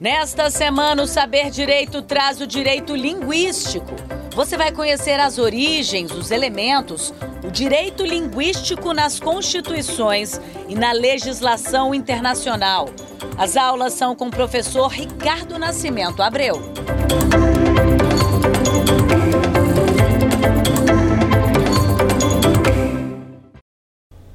Nesta 0.00 0.48
semana, 0.48 1.02
o 1.02 1.06
Saber 1.06 1.50
Direito 1.50 2.00
traz 2.00 2.40
o 2.40 2.46
direito 2.46 2.96
linguístico. 2.96 3.94
Você 4.34 4.56
vai 4.56 4.72
conhecer 4.72 5.20
as 5.20 5.36
origens, 5.36 6.10
os 6.10 6.30
elementos, 6.30 7.12
o 7.46 7.50
direito 7.50 8.02
linguístico 8.02 8.94
nas 8.94 9.20
constituições 9.20 10.40
e 10.66 10.74
na 10.74 10.92
legislação 10.92 11.94
internacional. 11.94 12.88
As 13.36 13.58
aulas 13.58 13.92
são 13.92 14.16
com 14.16 14.28
o 14.28 14.30
professor 14.30 14.88
Ricardo 14.88 15.58
Nascimento 15.58 16.22
Abreu. 16.22 16.54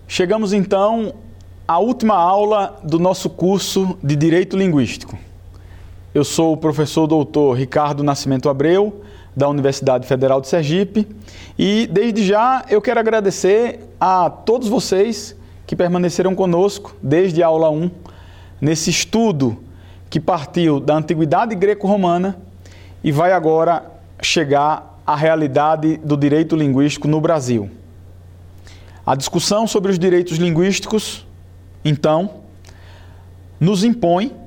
Chegamos 0.08 0.54
então 0.54 1.16
à 1.68 1.80
última 1.80 2.14
aula 2.14 2.80
do 2.84 3.00
nosso 3.00 3.32
curso 3.32 3.98
de 4.04 4.16
Direito 4.16 4.56
Linguístico. 4.56 5.25
Eu 6.16 6.24
sou 6.24 6.54
o 6.54 6.58
professor 6.58 7.08
doutor 7.08 7.58
Ricardo 7.58 8.02
Nascimento 8.02 8.48
Abreu, 8.48 9.02
da 9.36 9.50
Universidade 9.50 10.08
Federal 10.08 10.40
de 10.40 10.48
Sergipe, 10.48 11.06
e 11.60 11.88
desde 11.88 12.26
já 12.26 12.64
eu 12.70 12.82
quero 12.82 13.02
agradecer 13.02 13.82
a 14.00 14.30
todos 14.30 14.70
vocês 14.70 15.36
que 15.68 15.76
permaneceram 15.76 16.34
conosco 16.34 16.96
desde 17.04 17.44
a 17.44 17.48
aula 17.48 17.70
1, 17.70 17.92
nesse 18.62 18.90
estudo 18.90 19.58
que 20.10 20.18
partiu 20.18 20.80
da 20.80 20.96
antiguidade 20.96 21.54
greco-romana 21.54 22.38
e 23.04 23.12
vai 23.12 23.34
agora 23.34 23.84
chegar 24.22 25.02
à 25.06 25.18
realidade 25.18 25.98
do 25.98 26.16
direito 26.16 26.56
linguístico 26.56 27.10
no 27.10 27.20
Brasil. 27.20 27.70
A 29.06 29.16
discussão 29.16 29.68
sobre 29.68 29.92
os 29.92 30.00
direitos 30.00 30.38
linguísticos, 30.38 31.28
então, 31.84 32.36
nos 33.60 33.84
impõe 33.84 34.45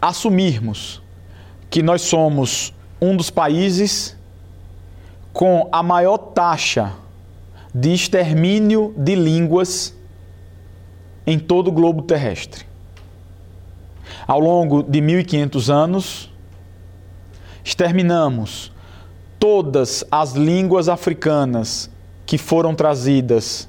assumirmos 0.00 1.02
que 1.68 1.82
nós 1.82 2.02
somos 2.02 2.72
um 3.00 3.16
dos 3.16 3.30
países 3.30 4.16
com 5.32 5.68
a 5.70 5.82
maior 5.82 6.18
taxa 6.18 6.92
de 7.74 7.92
extermínio 7.92 8.92
de 8.96 9.14
línguas 9.14 9.94
em 11.26 11.38
todo 11.38 11.68
o 11.68 11.72
globo 11.72 12.02
terrestre. 12.02 12.64
Ao 14.26 14.40
longo 14.40 14.82
de 14.82 15.00
1500 15.00 15.70
anos, 15.70 16.30
exterminamos 17.64 18.72
todas 19.38 20.04
as 20.10 20.32
línguas 20.32 20.88
africanas 20.88 21.90
que 22.26 22.36
foram 22.36 22.74
trazidas 22.74 23.68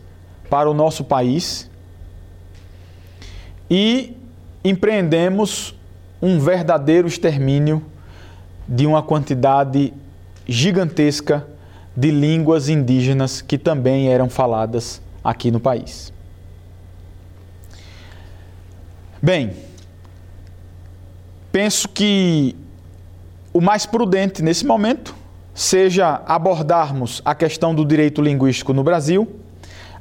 para 0.49 0.69
o 0.69 0.73
nosso 0.73 1.03
país 1.03 1.69
e 3.69 4.17
empreendemos 4.63 5.75
um 6.21 6.39
verdadeiro 6.39 7.07
extermínio 7.07 7.83
de 8.67 8.85
uma 8.85 9.01
quantidade 9.01 9.93
gigantesca 10.47 11.47
de 11.95 12.11
línguas 12.11 12.69
indígenas 12.69 13.41
que 13.41 13.57
também 13.57 14.09
eram 14.09 14.29
faladas 14.29 15.01
aqui 15.23 15.51
no 15.51 15.59
país. 15.59 16.13
Bem, 19.21 19.53
penso 21.51 21.87
que 21.89 22.55
o 23.53 23.61
mais 23.61 23.85
prudente 23.85 24.41
nesse 24.41 24.65
momento 24.65 25.13
seja 25.53 26.21
abordarmos 26.25 27.21
a 27.25 27.35
questão 27.35 27.75
do 27.75 27.85
direito 27.85 28.21
linguístico 28.21 28.73
no 28.73 28.83
Brasil 28.83 29.39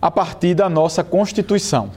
a 0.01 0.11
partir 0.11 0.55
da 0.55 0.69
nossa 0.69 1.03
Constituição. 1.05 1.91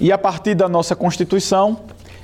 E 0.00 0.10
a 0.10 0.18
partir 0.18 0.54
da 0.54 0.68
nossa 0.68 0.96
Constituição, 0.96 1.80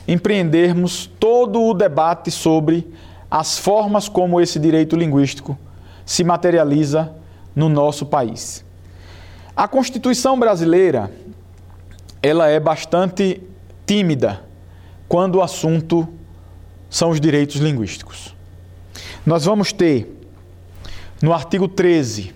empreendermos 0.09 1.07
todo 1.21 1.63
o 1.63 1.75
debate 1.75 2.31
sobre 2.31 2.91
as 3.31 3.59
formas 3.59 4.09
como 4.09 4.41
esse 4.41 4.59
direito 4.59 4.97
linguístico 4.97 5.57
se 6.07 6.25
materializa 6.25 7.15
no 7.55 7.69
nosso 7.69 8.07
país. 8.07 8.65
A 9.55 9.69
Constituição 9.69 10.39
brasileira, 10.39 11.13
ela 12.23 12.49
é 12.49 12.59
bastante 12.59 13.43
tímida 13.85 14.43
quando 15.07 15.37
o 15.37 15.43
assunto 15.43 16.09
são 16.89 17.11
os 17.11 17.21
direitos 17.21 17.57
linguísticos. 17.57 18.35
Nós 19.27 19.45
vamos 19.45 19.73
ter 19.75 20.17
no 21.21 21.35
artigo 21.35 21.69
13, 21.69 22.33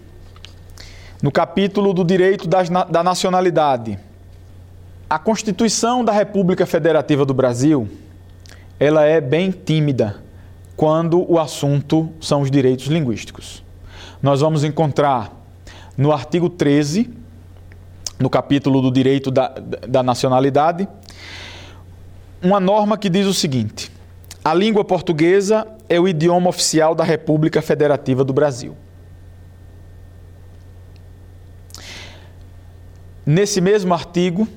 no 1.23 1.33
capítulo 1.33 1.95
do 1.95 2.05
direito 2.05 2.47
da 2.47 3.03
nacionalidade, 3.03 3.99
a 5.13 5.19
Constituição 5.19 6.03
da 6.03 6.11
República 6.11 6.65
Federativa 6.65 7.27
do 7.27 7.35
Brasil, 7.35 7.87
ela 8.81 9.05
é 9.05 9.21
bem 9.21 9.51
tímida 9.51 10.17
quando 10.75 11.31
o 11.31 11.39
assunto 11.39 12.09
são 12.19 12.41
os 12.41 12.51
direitos 12.51 12.87
linguísticos. 12.87 13.63
Nós 14.23 14.41
vamos 14.41 14.65
encontrar 14.65 15.31
no 15.99 16.13
artigo 16.13 16.49
13, 16.49 17.11
no 18.19 18.31
capítulo 18.31 18.81
do 18.81 18.91
direito 18.91 19.31
da, 19.31 19.49
da 19.49 20.03
nacionalidade, 20.03 20.89
uma 22.41 22.59
norma 22.59 22.97
que 22.97 23.11
diz 23.11 23.27
o 23.27 23.35
seguinte: 23.35 23.93
a 24.43 24.55
língua 24.55 24.83
portuguesa 24.83 25.67
é 25.91 26.01
o 26.01 26.09
idioma 26.09 26.49
oficial 26.49 26.95
da 26.95 27.05
República 27.05 27.61
Federativa 27.61 28.25
do 28.25 28.33
Brasil. 28.33 28.75
Nesse 33.27 33.61
mesmo 33.61 33.93
artigo, 33.93 34.49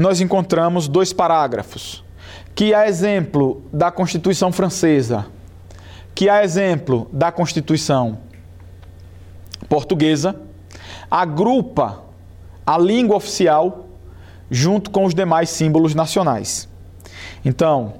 nós 0.00 0.20
encontramos 0.20 0.88
dois 0.88 1.12
parágrafos 1.12 2.02
que, 2.54 2.72
a 2.72 2.88
exemplo 2.88 3.62
da 3.70 3.90
Constituição 3.90 4.50
Francesa, 4.50 5.26
que, 6.14 6.28
a 6.28 6.42
exemplo 6.42 7.06
da 7.12 7.30
Constituição 7.30 8.18
Portuguesa, 9.68 10.40
agrupa 11.10 12.02
a 12.66 12.78
língua 12.78 13.16
oficial 13.16 13.88
junto 14.50 14.90
com 14.90 15.04
os 15.04 15.14
demais 15.14 15.50
símbolos 15.50 15.94
nacionais. 15.94 16.66
Então, 17.44 17.94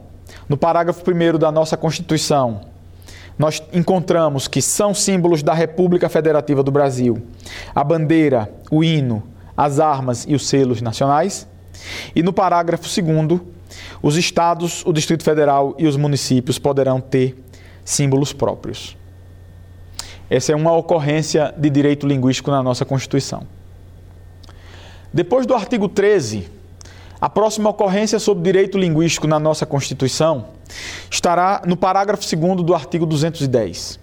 no 0.49 0.57
parágrafo 0.57 1.03
1 1.09 1.39
da 1.39 1.53
nossa 1.53 1.77
Constituição, 1.77 2.63
nós 3.39 3.63
encontramos 3.73 4.49
que 4.49 4.63
são 4.63 4.95
símbolos 4.95 5.43
da 5.43 5.53
República 5.53 6.09
Federativa 6.09 6.63
do 6.63 6.71
Brasil 6.71 7.23
a 7.75 7.85
bandeira, 7.85 8.51
o 8.71 8.83
hino, 8.83 9.23
as 9.55 9.79
armas 9.79 10.25
e 10.27 10.35
os 10.35 10.49
selos 10.49 10.81
nacionais. 10.81 11.47
E 12.15 12.23
no 12.23 12.33
parágrafo 12.33 12.85
2, 12.85 13.41
os 14.03 14.17
estados, 14.17 14.85
o 14.85 14.93
Distrito 14.93 15.23
Federal 15.23 15.75
e 15.79 15.87
os 15.87 15.97
municípios 15.97 16.59
poderão 16.59 17.01
ter 17.01 17.37
símbolos 17.85 18.33
próprios. 18.33 18.97
Essa 20.29 20.53
é 20.53 20.57
uma 20.57 20.73
ocorrência 20.73 21.53
de 21.57 21.69
direito 21.69 22.07
linguístico 22.07 22.51
na 22.51 22.63
nossa 22.63 22.85
Constituição. 22.85 23.47
Depois 25.13 25.45
do 25.45 25.55
artigo 25.55 25.89
13, 25.89 26.49
a 27.21 27.29
próxima 27.29 27.69
ocorrência 27.69 28.19
sobre 28.19 28.45
direito 28.45 28.79
linguístico 28.79 29.27
na 29.27 29.41
nossa 29.41 29.67
Constituição 29.67 30.47
estará 31.11 31.63
no 31.67 31.77
parágrafo 31.77 32.25
2 32.25 32.63
do 32.63 32.75
artigo 32.75 33.05
210, 33.05 33.99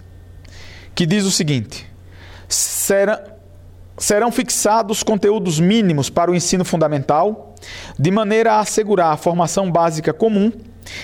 que 0.94 1.06
diz 1.06 1.24
o 1.24 1.30
seguinte: 1.30 1.90
serão 3.96 4.30
fixados 4.30 5.02
conteúdos 5.02 5.58
mínimos 5.58 6.10
para 6.10 6.30
o 6.30 6.34
ensino 6.34 6.64
fundamental, 6.64 7.47
de 7.98 8.10
maneira 8.10 8.54
a 8.54 8.60
assegurar 8.60 9.12
a 9.12 9.16
formação 9.16 9.70
básica 9.70 10.12
comum 10.12 10.52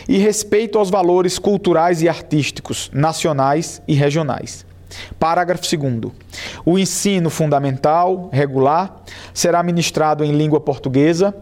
e 0.09 0.19
respeito 0.19 0.79
aos 0.79 0.91
valores 0.91 1.39
culturais 1.39 2.03
e 2.03 2.09
artísticos 2.09 2.91
nacionais 2.93 3.83
e 3.87 3.95
regionais. 3.95 4.65
Parágrafo 5.19 5.65
2. 5.65 6.13
O 6.65 6.79
ensino 6.79 7.29
fundamental 7.31 8.29
regular 8.33 9.03
será 9.33 9.63
ministrado 9.63 10.25
em 10.25 10.33
língua 10.33 10.61
portuguesa, 10.61 11.35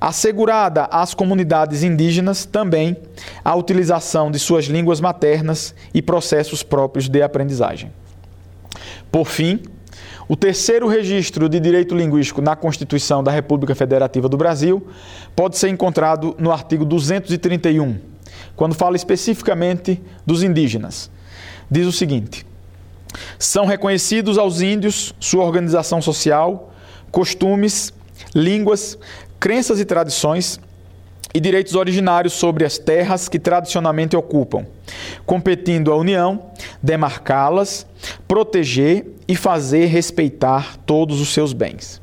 assegurada 0.00 0.84
às 0.84 1.12
comunidades 1.12 1.82
indígenas 1.82 2.44
também 2.44 2.96
a 3.44 3.54
utilização 3.54 4.30
de 4.30 4.38
suas 4.38 4.66
línguas 4.66 5.00
maternas 5.00 5.74
e 5.92 6.00
processos 6.00 6.62
próprios 6.62 7.08
de 7.08 7.22
aprendizagem. 7.22 7.92
Por 9.10 9.26
fim, 9.26 9.60
o 10.28 10.36
terceiro 10.36 10.88
registro 10.88 11.48
de 11.48 11.60
direito 11.60 11.94
linguístico 11.94 12.40
na 12.40 12.56
Constituição 12.56 13.22
da 13.22 13.30
República 13.30 13.74
Federativa 13.74 14.28
do 14.28 14.36
Brasil 14.36 14.86
pode 15.36 15.58
ser 15.58 15.68
encontrado 15.68 16.34
no 16.38 16.50
artigo 16.50 16.84
231, 16.84 17.98
quando 18.56 18.74
fala 18.74 18.96
especificamente 18.96 20.00
dos 20.24 20.42
indígenas. 20.42 21.10
Diz 21.70 21.86
o 21.86 21.92
seguinte: 21.92 22.46
são 23.38 23.66
reconhecidos 23.66 24.38
aos 24.38 24.60
índios 24.60 25.14
sua 25.20 25.44
organização 25.44 26.00
social, 26.00 26.72
costumes, 27.10 27.92
línguas, 28.34 28.98
crenças 29.38 29.78
e 29.78 29.84
tradições 29.84 30.58
e 31.34 31.40
direitos 31.40 31.74
originários 31.74 32.32
sobre 32.32 32.64
as 32.64 32.78
terras 32.78 33.28
que 33.28 33.40
tradicionalmente 33.40 34.16
ocupam, 34.16 34.64
competindo 35.26 35.92
à 35.92 35.96
União 35.96 36.50
demarcá-las, 36.82 37.86
proteger 38.26 39.06
e 39.26 39.36
fazer 39.36 39.86
respeitar 39.86 40.76
todos 40.78 41.20
os 41.20 41.32
seus 41.32 41.52
bens. 41.52 42.00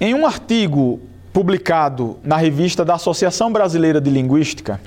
Em 0.00 0.14
um 0.14 0.26
artigo 0.26 1.00
publicado 1.32 2.18
na 2.22 2.36
revista 2.36 2.84
da 2.84 2.94
Associação 2.94 3.52
Brasileira 3.52 4.00
de 4.00 4.10
Linguística, 4.10 4.80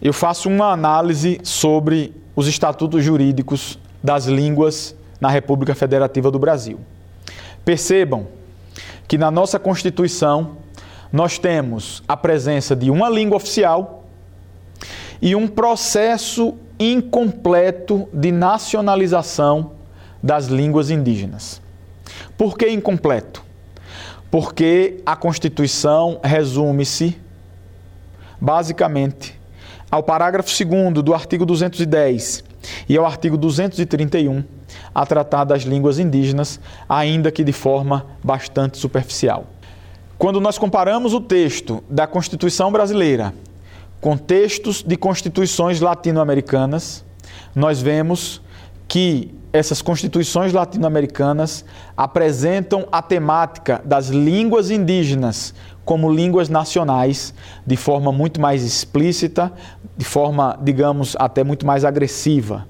eu 0.00 0.12
faço 0.12 0.48
uma 0.48 0.72
análise 0.72 1.40
sobre 1.42 2.12
os 2.34 2.46
estatutos 2.46 3.02
jurídicos 3.02 3.78
das 4.02 4.26
línguas 4.26 4.94
na 5.20 5.30
República 5.30 5.74
Federativa 5.74 6.30
do 6.30 6.38
Brasil. 6.38 6.78
Percebam 7.64 8.26
que 9.08 9.16
na 9.16 9.30
nossa 9.30 9.58
Constituição 9.58 10.56
nós 11.12 11.38
temos 11.38 12.02
a 12.06 12.16
presença 12.16 12.76
de 12.76 12.90
uma 12.90 13.08
língua 13.08 13.36
oficial 13.36 14.04
e 15.22 15.34
um 15.34 15.46
processo 15.48 16.54
incompleto 16.78 18.08
de 18.12 18.30
nacionalização 18.30 19.72
das 20.22 20.46
línguas 20.46 20.90
indígenas. 20.90 21.60
Por 22.36 22.56
que 22.56 22.68
incompleto? 22.68 23.44
Porque 24.30 25.00
a 25.06 25.16
Constituição 25.16 26.20
resume-se 26.22 27.16
basicamente 28.40 29.38
ao 29.90 30.02
parágrafo 30.02 30.50
2 30.50 31.02
do 31.02 31.14
artigo 31.14 31.46
210 31.46 32.44
e 32.88 32.96
ao 32.96 33.06
artigo 33.06 33.36
231 33.36 34.44
a 34.94 35.06
tratar 35.06 35.44
das 35.44 35.62
línguas 35.62 35.98
indígenas, 35.98 36.58
ainda 36.88 37.30
que 37.30 37.44
de 37.44 37.52
forma 37.52 38.06
bastante 38.22 38.78
superficial. 38.78 39.46
Quando 40.18 40.40
nós 40.40 40.56
comparamos 40.56 41.12
o 41.12 41.20
texto 41.20 41.84
da 41.88 42.06
Constituição 42.06 42.72
brasileira 42.72 43.34
com 44.00 44.16
textos 44.16 44.82
de 44.82 44.96
constituições 44.96 45.80
latino-americanas, 45.80 47.04
nós 47.54 47.80
vemos 47.80 48.42
que 48.86 49.34
essas 49.52 49.80
constituições 49.80 50.52
latino-americanas 50.52 51.64
apresentam 51.96 52.86
a 52.92 53.00
temática 53.00 53.80
das 53.84 54.08
línguas 54.08 54.70
indígenas 54.70 55.54
como 55.84 56.12
línguas 56.12 56.48
nacionais 56.48 57.32
de 57.66 57.76
forma 57.76 58.12
muito 58.12 58.40
mais 58.40 58.62
explícita, 58.62 59.52
de 59.96 60.04
forma, 60.04 60.58
digamos, 60.62 61.16
até 61.18 61.42
muito 61.42 61.64
mais 61.66 61.84
agressiva. 61.84 62.66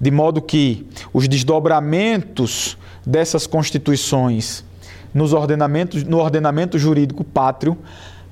De 0.00 0.10
modo 0.10 0.40
que 0.40 0.86
os 1.12 1.28
desdobramentos 1.28 2.78
dessas 3.04 3.46
constituições 3.46 4.64
nos 5.12 5.32
ordenamentos, 5.32 6.04
no 6.04 6.18
ordenamento 6.18 6.78
jurídico 6.78 7.24
pátrio 7.24 7.76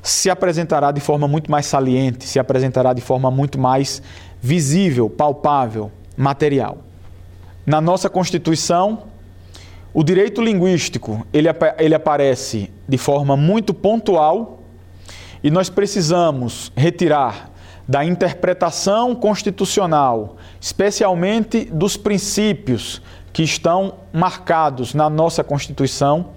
se 0.07 0.31
apresentará 0.31 0.93
de 0.93 1.01
forma 1.01 1.27
muito 1.27 1.51
mais 1.51 1.67
saliente, 1.67 2.25
se 2.25 2.39
apresentará 2.39 2.93
de 2.93 3.01
forma 3.01 3.29
muito 3.29 3.59
mais 3.59 4.01
visível, 4.41 5.11
palpável, 5.11 5.91
material. 6.17 6.79
Na 7.67 7.81
nossa 7.81 8.09
Constituição, 8.09 9.03
o 9.93 10.05
direito 10.05 10.41
linguístico 10.41 11.27
ele, 11.33 11.49
ele 11.79 11.95
aparece 11.95 12.71
de 12.89 12.97
forma 12.97 13.37
muito 13.37 13.75
pontual 13.75 14.61
e 15.43 15.51
nós 15.51 15.69
precisamos 15.69 16.71
retirar 16.77 17.51
da 17.89 18.05
interpretação 18.05 19.13
constitucional, 19.13 20.37
especialmente 20.61 21.65
dos 21.65 21.97
princípios 21.97 23.03
que 23.33 23.43
estão 23.43 23.95
marcados 24.13 24.95
na 24.95 25.11
nossa 25.11 25.43
Constituição, 25.43 26.29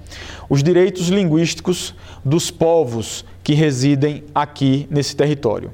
os 0.49 0.63
direitos 0.63 1.07
linguísticos 1.09 1.93
dos 2.25 2.49
povos 2.49 3.23
que 3.49 3.55
residem 3.55 4.23
aqui 4.35 4.85
nesse 4.91 5.15
território. 5.15 5.71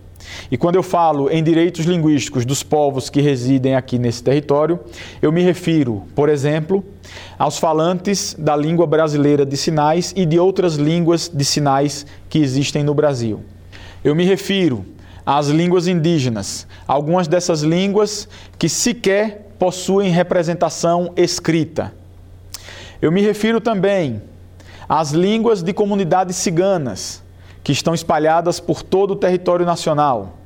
E 0.50 0.56
quando 0.56 0.78
eu 0.78 0.82
falo 0.82 1.30
em 1.30 1.44
direitos 1.44 1.86
linguísticos 1.86 2.46
dos 2.46 2.64
povos 2.64 3.10
que 3.10 3.20
residem 3.20 3.76
aqui 3.76 4.00
nesse 4.00 4.24
território, 4.24 4.80
eu 5.22 5.30
me 5.30 5.42
refiro, 5.42 6.04
por 6.16 6.30
exemplo, 6.30 6.86
aos 7.38 7.58
falantes 7.58 8.34
da 8.40 8.56
língua 8.56 8.88
brasileira 8.88 9.46
de 9.46 9.58
sinais 9.58 10.14
e 10.16 10.26
de 10.26 10.40
outras 10.40 10.76
línguas 10.76 11.28
de 11.28 11.44
sinais 11.44 12.06
que 12.30 12.40
existem 12.40 12.82
no 12.82 12.94
Brasil. 12.94 13.44
Eu 14.06 14.16
me 14.16 14.24
refiro 14.24 14.86
às 15.26 15.48
línguas 15.48 15.86
indígenas, 15.86 16.66
algumas 16.88 17.28
dessas 17.28 17.62
línguas 17.62 18.26
que 18.58 18.70
sequer 18.70 19.52
possuem 19.60 20.12
representação 20.12 21.12
escrita. 21.18 21.94
Eu 23.02 23.12
me 23.12 23.20
refiro 23.20 23.60
também 23.60 24.22
às 24.88 25.12
línguas 25.12 25.62
de 25.62 25.74
comunidades 25.74 26.38
ciganas, 26.38 27.25
que 27.66 27.72
estão 27.72 27.96
espalhadas 27.96 28.60
por 28.60 28.84
todo 28.84 29.12
o 29.12 29.16
território 29.16 29.66
nacional. 29.66 30.38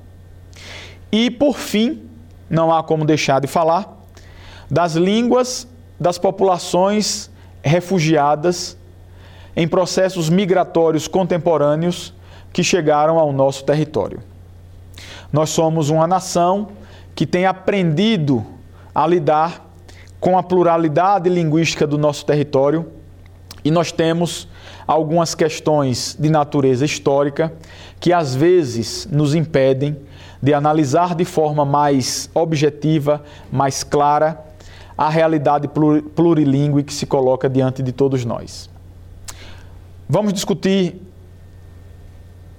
E, 1.12 1.30
por 1.30 1.57
fim, 1.57 2.01
não 2.50 2.74
há 2.74 2.81
como 2.81 3.04
deixar 3.04 3.42
de 3.42 3.48
falar 3.48 4.00
das 4.71 4.94
línguas 4.94 5.68
das 6.00 6.18
populações 6.18 7.30
refugiadas 7.62 8.77
em 9.54 9.68
processos 9.68 10.30
migratórios 10.30 11.10
contemporâneos 11.10 12.13
que 12.54 12.63
chegaram 12.63 13.19
ao 13.19 13.33
nosso 13.33 13.66
território. 13.66 14.21
Nós 15.30 15.50
somos 15.50 15.89
uma 15.89 16.07
nação 16.07 16.69
que 17.13 17.27
tem 17.27 17.45
aprendido 17.45 18.45
a 18.95 19.06
lidar 19.06 19.69
com 20.21 20.38
a 20.38 20.44
pluralidade 20.44 21.27
linguística 21.27 21.86
do 21.86 21.98
nosso 21.98 22.25
território 22.25 22.89
e 23.62 23.69
nós 23.69 23.92
temos 23.92 24.48
algumas 24.89 25.36
questões 25.36 26.18
de 26.19 26.31
natureza 26.31 26.83
histórica 26.83 27.53
que 28.00 28.12
às 28.12 28.33
vezes 28.33 29.07
nos 29.12 29.36
impedem 29.36 29.95
de 30.41 30.51
analisar 30.51 31.13
de 31.13 31.24
forma 31.24 31.63
mais 31.63 32.27
objetiva, 32.33 33.24
mais 33.51 33.83
clara, 33.83 34.44
a 34.97 35.07
realidade 35.07 35.68
plurilingüe 36.15 36.83
que 36.83 36.91
se 36.91 37.06
coloca 37.06 37.47
diante 37.47 37.83
de 37.83 37.91
todos 37.91 38.25
nós. 38.25 38.68
Vamos 40.09 40.33
discutir 40.33 41.00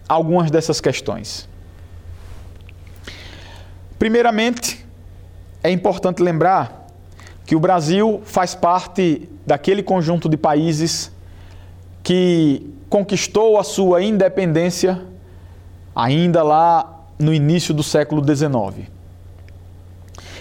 algumas 0.09 0.53
dessas 0.53 0.81
questões. 0.81 1.49
Primeiramente, 3.99 4.87
é 5.65 5.71
importante 5.73 6.23
lembrar 6.23 6.87
que 7.45 7.57
o 7.57 7.61
Brasil 7.61 8.23
faz 8.25 8.55
parte 8.55 9.29
daquele 9.45 9.83
conjunto 9.83 10.29
de 10.29 10.37
países 10.37 11.11
que 12.03 12.67
conquistou 12.89 13.59
a 13.59 13.65
sua 13.65 14.03
independência 14.03 15.03
ainda 15.95 16.43
lá 16.43 17.05
no 17.19 17.33
início 17.33 17.75
do 17.75 17.83
século 17.83 18.23
XIX. 18.25 18.89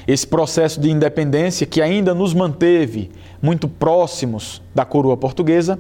Esse 0.08 0.26
processo 0.26 0.80
de 0.80 0.90
independência, 0.90 1.68
que 1.68 1.82
ainda 1.82 2.16
nos 2.16 2.34
manteve 2.34 3.12
muito 3.42 3.68
próximos 3.68 4.62
da 4.74 4.84
coroa 4.84 5.16
portuguesa, 5.16 5.80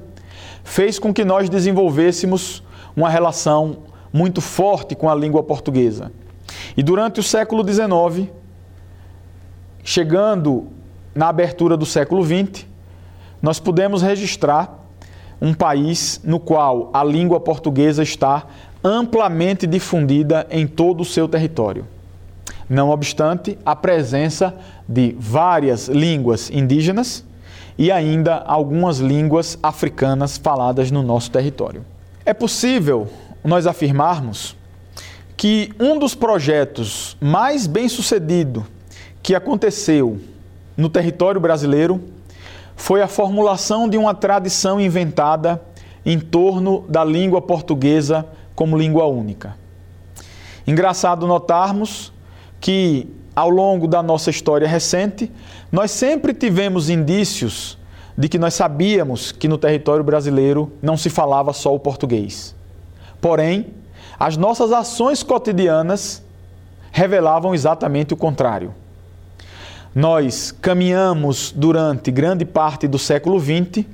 fez 0.64 1.00
com 1.00 1.14
que 1.14 1.26
nós 1.26 1.50
desenvolvêssemos 1.50 2.62
uma 2.96 3.10
relação 3.10 3.78
muito 4.14 4.42
forte 4.42 4.96
com 4.96 5.10
a 5.10 5.16
língua 5.16 5.42
portuguesa. 5.42 6.12
E 6.76 6.84
durante 6.84 7.20
o 7.20 7.24
século 7.24 7.64
XIX, 7.68 8.30
chegando 9.84 10.68
na 11.16 11.30
abertura 11.30 11.76
do 11.76 11.86
século 11.86 12.24
XX, 12.24 12.68
nós 13.42 13.60
pudemos 13.60 14.02
registrar 14.02 14.79
um 15.42 15.54
país 15.54 16.20
no 16.24 16.40
qual 16.40 16.90
a 16.94 17.04
língua 17.04 17.40
portuguesa 17.40 18.04
está 18.04 18.46
amplamente 18.84 19.66
difundida 19.66 20.48
em 20.50 20.68
todo 20.68 21.02
o 21.02 21.06
seu 21.06 21.28
território. 21.28 21.86
Não 22.70 22.90
obstante 22.90 23.58
a 23.66 23.76
presença 23.76 24.56
de 24.88 25.16
várias 25.18 25.88
línguas 25.88 26.50
indígenas 26.50 27.24
e 27.78 27.92
ainda 27.92 28.36
algumas 28.36 29.00
línguas 29.00 29.58
africanas 29.64 30.38
faladas 30.38 30.92
no 30.92 31.02
nosso 31.02 31.32
território. 31.32 31.84
É 32.26 32.34
possível 32.34 33.08
nós 33.44 33.66
afirmarmos 33.66 34.56
que 35.36 35.72
um 35.80 35.98
dos 35.98 36.14
projetos 36.14 37.16
mais 37.22 37.66
bem-sucedido 37.66 38.66
que 39.24 39.34
aconteceu 39.34 40.20
no 40.76 40.90
território 40.90 41.40
brasileiro 41.40 42.02
foi 42.80 43.02
a 43.02 43.10
formulação 43.10 43.90
de 43.90 43.98
uma 43.98 44.16
tradição 44.16 44.80
inventada 44.80 45.62
em 46.06 46.18
torno 46.18 46.86
da 46.88 47.04
língua 47.04 47.42
portuguesa 47.42 48.26
como 48.56 48.78
língua 48.78 49.06
única. 49.06 49.58
Engraçado 50.66 51.28
notarmos 51.28 52.14
que, 52.60 53.14
ao 53.36 53.50
longo 53.50 53.86
da 53.86 54.02
nossa 54.02 54.30
história 54.30 54.66
recente, 54.66 55.30
nós 55.70 55.92
sempre 55.92 56.34
tivemos 56.34 56.90
indícios 56.90 57.78
de 58.18 58.30
que 58.30 58.40
nós 58.40 58.54
sabíamos 58.54 59.34
que 59.34 59.50
no 59.50 59.58
território 59.58 60.04
brasileiro 60.04 60.72
não 60.82 60.96
se 60.96 61.10
falava 61.10 61.52
só 61.52 61.76
o 61.76 61.80
português. 61.80 62.56
Porém, 63.20 63.74
as 64.18 64.38
nossas 64.38 64.72
ações 64.72 65.22
cotidianas 65.22 66.24
revelavam 66.94 67.54
exatamente 67.54 68.14
o 68.14 68.18
contrário 68.18 68.74
nós 69.94 70.52
caminhamos 70.52 71.52
durante 71.52 72.12
grande 72.12 72.46
parte 72.46 72.88
do 72.88 73.00
século 73.00 73.40
XX 73.40 73.86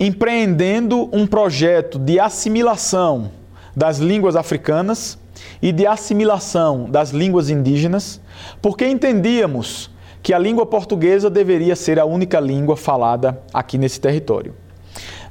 empreendendo 0.00 1.08
um 1.12 1.26
projeto 1.26 1.98
de 1.98 2.20
assimilação 2.20 3.32
das 3.74 3.98
línguas 3.98 4.36
africanas 4.36 5.18
e 5.60 5.72
de 5.72 5.86
assimilação 5.86 6.88
das 6.88 7.10
línguas 7.10 7.50
indígenas, 7.50 8.20
porque 8.62 8.86
entendíamos 8.86 9.90
que 10.22 10.32
a 10.32 10.38
língua 10.38 10.66
portuguesa 10.66 11.28
deveria 11.28 11.74
ser 11.74 11.98
a 11.98 12.04
única 12.04 12.38
língua 12.38 12.76
falada 12.76 13.40
aqui 13.52 13.76
nesse 13.76 14.00
território. 14.00 14.54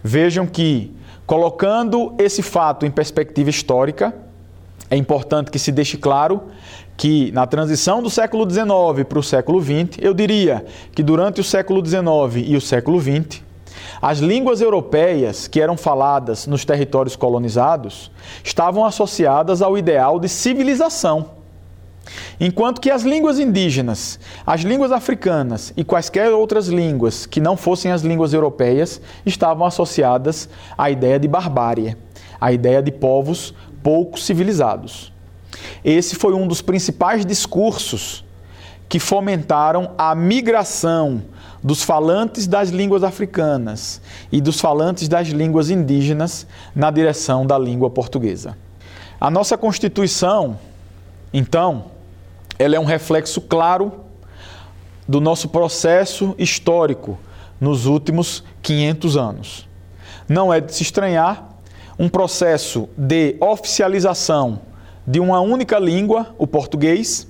Vejam 0.03 0.46
que, 0.46 0.98
Colocando 1.27 2.15
esse 2.17 2.41
fato 2.41 2.86
em 2.86 2.89
perspectiva 2.89 3.50
histórica, 3.50 4.15
é 4.89 4.96
importante 4.96 5.51
que 5.51 5.60
se 5.60 5.74
deixe 5.74 5.98
claro 5.98 6.43
que 6.97 7.31
na 7.31 7.45
transição 7.45 8.01
do 8.01 8.09
século 8.09 8.49
XIX 8.49 9.05
para 9.07 9.19
o 9.19 9.23
século 9.23 9.61
XX, 9.61 9.99
eu 10.01 10.15
diria 10.15 10.65
que 10.93 11.03
durante 11.03 11.39
o 11.39 11.43
século 11.43 11.85
XIX 11.85 12.47
e 12.47 12.57
o 12.57 12.61
século 12.61 12.99
XX, 12.99 13.43
as 14.01 14.17
línguas 14.17 14.61
europeias 14.61 15.47
que 15.47 15.61
eram 15.61 15.77
faladas 15.77 16.47
nos 16.47 16.65
territórios 16.65 17.15
colonizados 17.15 18.11
estavam 18.43 18.83
associadas 18.83 19.61
ao 19.61 19.77
ideal 19.77 20.19
de 20.19 20.27
civilização. 20.27 21.37
Enquanto 22.39 22.79
que 22.79 22.89
as 22.89 23.03
línguas 23.03 23.37
indígenas, 23.37 24.19
as 24.45 24.61
línguas 24.61 24.91
africanas 24.91 25.73
e 25.75 25.83
quaisquer 25.83 26.31
outras 26.31 26.67
línguas 26.67 27.25
que 27.25 27.39
não 27.39 27.57
fossem 27.57 27.91
as 27.91 28.01
línguas 28.01 28.33
europeias 28.33 29.01
estavam 29.25 29.65
associadas 29.65 30.49
à 30.77 30.89
ideia 30.89 31.19
de 31.19 31.27
barbárie, 31.27 31.97
à 32.39 32.51
ideia 32.51 32.81
de 32.81 32.91
povos 32.91 33.53
pouco 33.83 34.19
civilizados. 34.19 35.11
Esse 35.83 36.15
foi 36.15 36.33
um 36.33 36.47
dos 36.47 36.61
principais 36.61 37.25
discursos 37.25 38.25
que 38.89 38.99
fomentaram 38.99 39.91
a 39.97 40.15
migração 40.15 41.23
dos 41.63 41.83
falantes 41.83 42.47
das 42.47 42.69
línguas 42.69 43.03
africanas 43.03 44.01
e 44.31 44.39
dos 44.39 44.59
falantes 44.59 45.07
das 45.07 45.27
línguas 45.27 45.69
indígenas 45.69 46.47
na 46.75 46.89
direção 46.89 47.45
da 47.45 47.57
língua 47.57 47.89
portuguesa. 47.89 48.57
A 49.19 49.29
nossa 49.29 49.57
Constituição, 49.57 50.59
então, 51.33 51.85
ela 52.57 52.75
é 52.75 52.79
um 52.79 52.85
reflexo 52.85 53.41
claro 53.41 54.05
do 55.07 55.19
nosso 55.19 55.49
processo 55.49 56.35
histórico 56.37 57.17
nos 57.59 57.85
últimos 57.85 58.43
500 58.61 59.17
anos. 59.17 59.67
Não 60.29 60.53
é 60.53 60.61
de 60.61 60.73
se 60.73 60.83
estranhar 60.83 61.49
um 61.97 62.07
processo 62.07 62.87
de 62.95 63.35
oficialização 63.39 64.61
de 65.07 65.21
uma 65.21 65.39
única 65.39 65.79
língua, 65.79 66.35
o 66.37 66.45
português, 66.45 67.25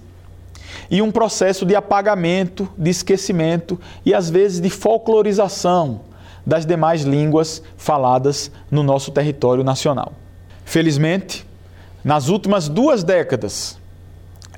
e 0.89 1.01
um 1.01 1.11
processo 1.11 1.65
de 1.65 1.75
apagamento, 1.75 2.67
de 2.77 2.89
esquecimento 2.89 3.79
e 4.05 4.13
às 4.13 4.29
vezes 4.29 4.59
de 4.59 4.69
folclorização 4.69 6.01
das 6.45 6.65
demais 6.65 7.03
línguas 7.03 7.61
faladas 7.75 8.49
no 8.71 8.81
nosso 8.81 9.11
território 9.11 9.63
nacional. 9.63 10.13
Felizmente, 10.65 11.45
nas 12.03 12.29
últimas 12.29 12.69
duas 12.69 13.03
décadas, 13.03 13.77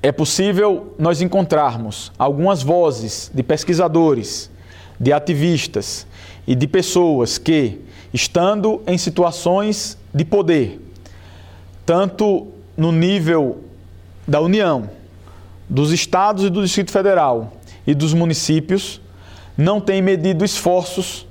é 0.02 0.12
possível 0.12 0.94
nós 0.98 1.22
encontrarmos 1.22 2.12
algumas 2.18 2.62
vozes 2.62 3.30
de 3.34 3.44
pesquisadores, 3.44 4.50
de 5.00 5.12
ativistas 5.12 6.06
e 6.48 6.56
de 6.56 6.68
pessoas 6.68 7.38
que, 7.38 7.82
estando 8.14 8.82
em 8.88 8.98
situações 8.98 9.98
de 10.14 10.24
poder, 10.24 10.80
tanto 11.86 12.48
no 12.80 12.94
nível 12.94 13.66
da 14.26 14.40
União, 14.40 14.90
dos 15.68 15.92
estados 15.92 16.46
e 16.46 16.50
do 16.50 16.64
Distrito 16.64 16.92
Federal 16.92 17.52
e 17.86 17.94
dos 17.94 18.14
municípios, 18.14 19.02
não 19.58 19.82
têm 19.82 20.02
medido 20.02 20.46
esforços 20.46 21.28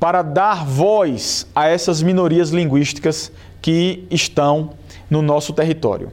para 0.00 0.20
dar 0.20 0.64
voz 0.64 1.46
a 1.54 1.68
essas 1.68 2.02
minorias 2.02 2.50
linguísticas 2.50 3.30
que 3.62 4.04
estão 4.10 4.70
no 5.08 5.22
nosso 5.22 5.52
território. 5.52 6.10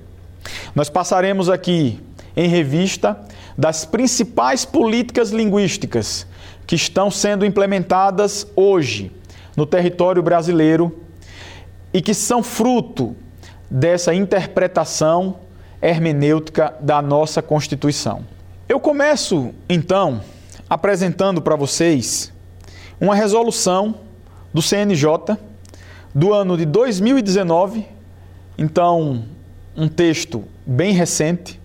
Nós 0.75 0.89
passaremos 0.89 1.49
aqui 1.49 1.99
em 2.35 2.47
revista 2.47 3.19
das 3.57 3.83
principais 3.83 4.63
políticas 4.63 5.31
linguísticas 5.31 6.27
que 6.67 6.75
estão 6.75 7.09
sendo 7.09 7.43
implementadas 7.43 8.45
hoje 8.55 9.11
no 9.55 9.65
território 9.65 10.21
brasileiro 10.21 10.99
e 11.91 11.99
que 11.99 12.13
são 12.13 12.43
fruto 12.43 13.15
dessa 13.69 14.13
interpretação 14.13 15.37
hermenêutica 15.81 16.73
da 16.79 17.01
nossa 17.01 17.41
Constituição. 17.41 18.25
Eu 18.67 18.79
começo, 18.79 19.53
então, 19.69 20.21
apresentando 20.69 21.41
para 21.41 21.55
vocês 21.55 22.33
uma 22.99 23.15
resolução 23.15 23.95
do 24.53 24.61
CNJ 24.61 25.37
do 26.13 26.33
ano 26.33 26.57
de 26.57 26.65
2019, 26.65 27.85
então 28.57 29.23
um 29.75 29.87
texto 29.87 30.43
bem 30.65 30.91
recente, 30.93 31.59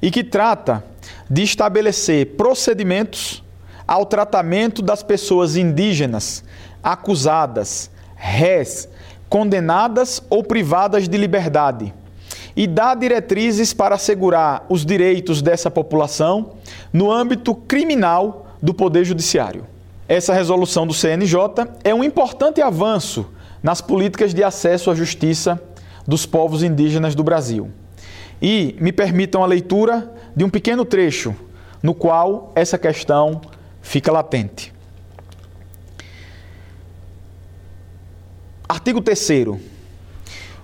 e 0.00 0.10
que 0.10 0.24
trata 0.24 0.82
de 1.28 1.42
estabelecer 1.42 2.36
procedimentos 2.36 3.44
ao 3.86 4.06
tratamento 4.06 4.80
das 4.80 5.02
pessoas 5.02 5.56
indígenas 5.56 6.42
acusadas, 6.82 7.90
réis, 8.14 8.88
condenadas 9.28 10.22
ou 10.30 10.42
privadas 10.42 11.08
de 11.08 11.16
liberdade 11.16 11.92
e 12.56 12.66
dá 12.66 12.94
diretrizes 12.94 13.74
para 13.74 13.96
assegurar 13.96 14.64
os 14.68 14.84
direitos 14.84 15.42
dessa 15.42 15.70
população 15.70 16.52
no 16.92 17.12
âmbito 17.12 17.54
criminal 17.54 18.46
do 18.62 18.72
Poder 18.72 19.04
Judiciário. 19.04 19.66
Essa 20.08 20.32
resolução 20.32 20.86
do 20.86 20.94
CNJ 20.94 21.38
é 21.84 21.94
um 21.94 22.02
importante 22.02 22.62
avanço 22.62 23.26
nas 23.62 23.80
políticas 23.80 24.32
de 24.32 24.42
acesso 24.42 24.90
à 24.90 24.94
justiça 24.94 25.60
dos 26.06 26.24
povos 26.24 26.62
indígenas 26.62 27.14
do 27.14 27.24
Brasil. 27.24 27.70
E 28.40 28.76
me 28.80 28.92
permitam 28.92 29.42
a 29.42 29.46
leitura 29.46 30.12
de 30.34 30.44
um 30.44 30.48
pequeno 30.48 30.84
trecho 30.84 31.34
no 31.82 31.94
qual 31.94 32.52
essa 32.54 32.78
questão 32.78 33.40
fica 33.82 34.10
latente. 34.12 34.72
Artigo 38.68 39.00
3. 39.00 39.28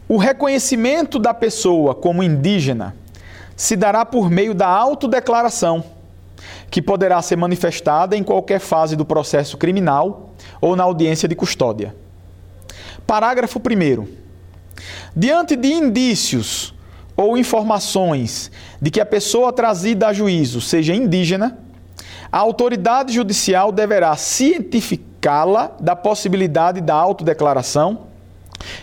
O 0.09 0.17
reconhecimento 0.17 1.21
da 1.21 1.33
pessoa 1.33 1.95
como 1.95 2.23
indígena 2.23 2.97
se 3.57 3.77
dará 3.77 4.05
por 4.05 4.29
meio 4.29 4.55
da 4.55 4.67
autodeclaração, 4.67 5.85
que 6.69 6.83
poderá 6.83 7.23
ser 7.23 7.37
manifestada 7.37 8.17
em 8.17 8.25
qualquer 8.25 8.59
fase 8.59 8.97
do 8.97 9.05
processo 9.05 9.57
criminal 9.57 10.35
ou 10.61 10.75
na 10.75 10.83
audiência 10.83 11.29
de 11.29 11.37
custódia. 11.37 11.95
Parágrafo 13.07 13.61
1. 13.61 14.09
Diante 15.15 15.55
de 15.55 15.69
indícios 15.73 16.75
ou 17.17 17.39
informações 17.39 18.51
de 18.81 18.91
que 18.91 19.01
a 19.01 19.07
pessoa 19.07 19.53
trazida 19.53 20.09
a 20.09 20.13
juízo 20.13 20.61
seja 20.61 20.93
indígena, 20.93 21.57
a 22.33 22.39
autoridade 22.39 23.13
judicial 23.13 23.71
deverá 23.71 24.17
cientificá-la 25.23 25.71
da 25.79 25.95
possibilidade 25.95 26.81
da 26.81 26.95
autodeclaração 26.95 28.07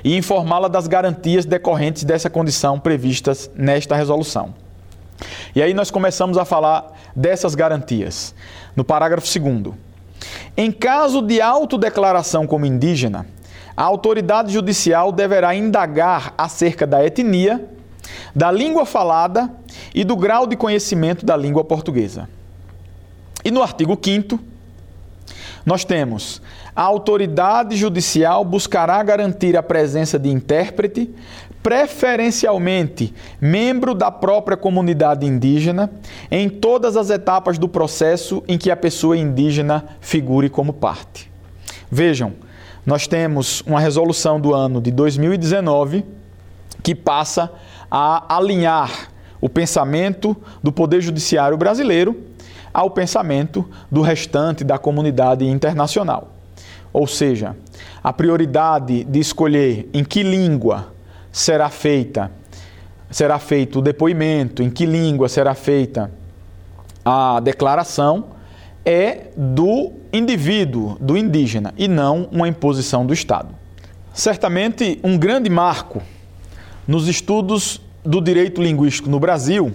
e 0.04 0.16
informá-la 0.16 0.70
das 0.70 0.88
garantias 0.88 1.46
decorrentes 1.46 2.04
dessa 2.04 2.30
condição 2.30 2.80
previstas 2.80 3.52
nesta 3.54 3.96
resolução. 3.96 4.54
E 5.54 5.62
aí 5.62 5.74
nós 5.74 5.92
começamos 5.92 6.38
a 6.38 6.46
falar 6.46 6.94
dessas 7.14 7.56
garantias. 7.56 8.34
No 8.76 8.86
parágrafo 8.86 9.28
2. 9.28 9.76
Em 10.56 10.72
caso 10.72 11.22
de 11.22 11.42
autodeclaração 11.42 12.48
como 12.48 12.66
indígena, 12.66 13.26
a 13.76 13.84
autoridade 13.84 14.54
judicial 14.54 15.12
deverá 15.12 15.54
indagar 15.56 16.34
acerca 16.38 16.88
da 16.88 17.04
etnia, 17.06 17.68
da 18.34 18.52
língua 18.52 18.86
falada 18.86 19.52
e 19.94 20.04
do 20.04 20.16
grau 20.16 20.48
de 20.48 20.56
conhecimento 20.56 21.26
da 21.26 21.36
língua 21.36 21.64
portuguesa. 21.64 22.30
E 23.44 23.52
no 23.52 23.62
artigo 23.62 23.98
5 24.02 24.49
nós 25.70 25.86
temos 25.86 26.42
a 26.76 26.82
autoridade 26.82 27.76
judicial 27.76 28.44
buscará 28.44 29.04
garantir 29.04 29.56
a 29.56 29.62
presença 29.62 30.18
de 30.18 30.28
intérprete, 30.28 31.14
preferencialmente 31.62 33.14
membro 33.40 33.94
da 33.94 34.10
própria 34.10 34.58
comunidade 34.58 35.28
indígena, 35.28 35.92
em 36.32 36.50
todas 36.50 36.98
as 36.98 37.12
etapas 37.12 37.60
do 37.60 37.70
processo 37.70 38.44
em 38.48 38.58
que 38.58 38.72
a 38.72 38.76
pessoa 38.76 39.16
indígena 39.16 39.86
figure 40.02 40.50
como 40.50 40.74
parte. 40.74 41.32
Vejam, 41.92 42.34
nós 42.84 43.06
temos 43.06 43.62
uma 43.62 43.80
resolução 43.80 44.42
do 44.42 44.56
ano 44.56 44.82
de 44.82 44.90
2019 44.90 46.04
que 46.82 46.96
passa 46.96 47.52
a 47.92 48.38
alinhar 48.38 49.12
o 49.40 49.48
pensamento 49.48 50.36
do 50.64 50.72
Poder 50.72 51.00
Judiciário 51.00 51.56
brasileiro 51.56 52.29
ao 52.74 52.90
pensamento 52.90 53.70
do 53.92 54.02
restante 54.02 54.64
da 54.64 54.78
comunidade 54.78 55.46
internacional. 55.46 56.34
Ou 56.92 57.06
seja, 57.08 57.56
a 58.04 58.12
prioridade 58.12 59.04
de 59.04 59.20
escolher 59.20 59.90
em 59.94 60.04
que 60.04 60.24
língua 60.24 60.94
será 61.32 61.70
feita 61.70 62.32
será 63.12 63.40
feito 63.40 63.80
o 63.80 63.82
depoimento, 63.82 64.62
em 64.62 64.70
que 64.70 64.86
língua 64.86 65.28
será 65.28 65.56
feita 65.56 66.12
a 67.04 67.40
declaração 67.40 68.26
é 68.86 69.28
do 69.36 69.94
indivíduo, 70.14 70.96
do 71.00 71.18
indígena, 71.18 71.74
e 71.78 71.88
não 71.88 72.30
uma 72.32 72.48
imposição 72.48 73.06
do 73.06 73.14
Estado. 73.14 73.50
Certamente, 74.14 75.00
um 75.04 75.18
grande 75.18 75.50
marco 75.50 76.02
nos 76.88 77.08
estudos 77.08 77.82
do 78.04 78.22
direito 78.22 78.62
linguístico 78.62 79.10
no 79.10 79.20
Brasil 79.20 79.72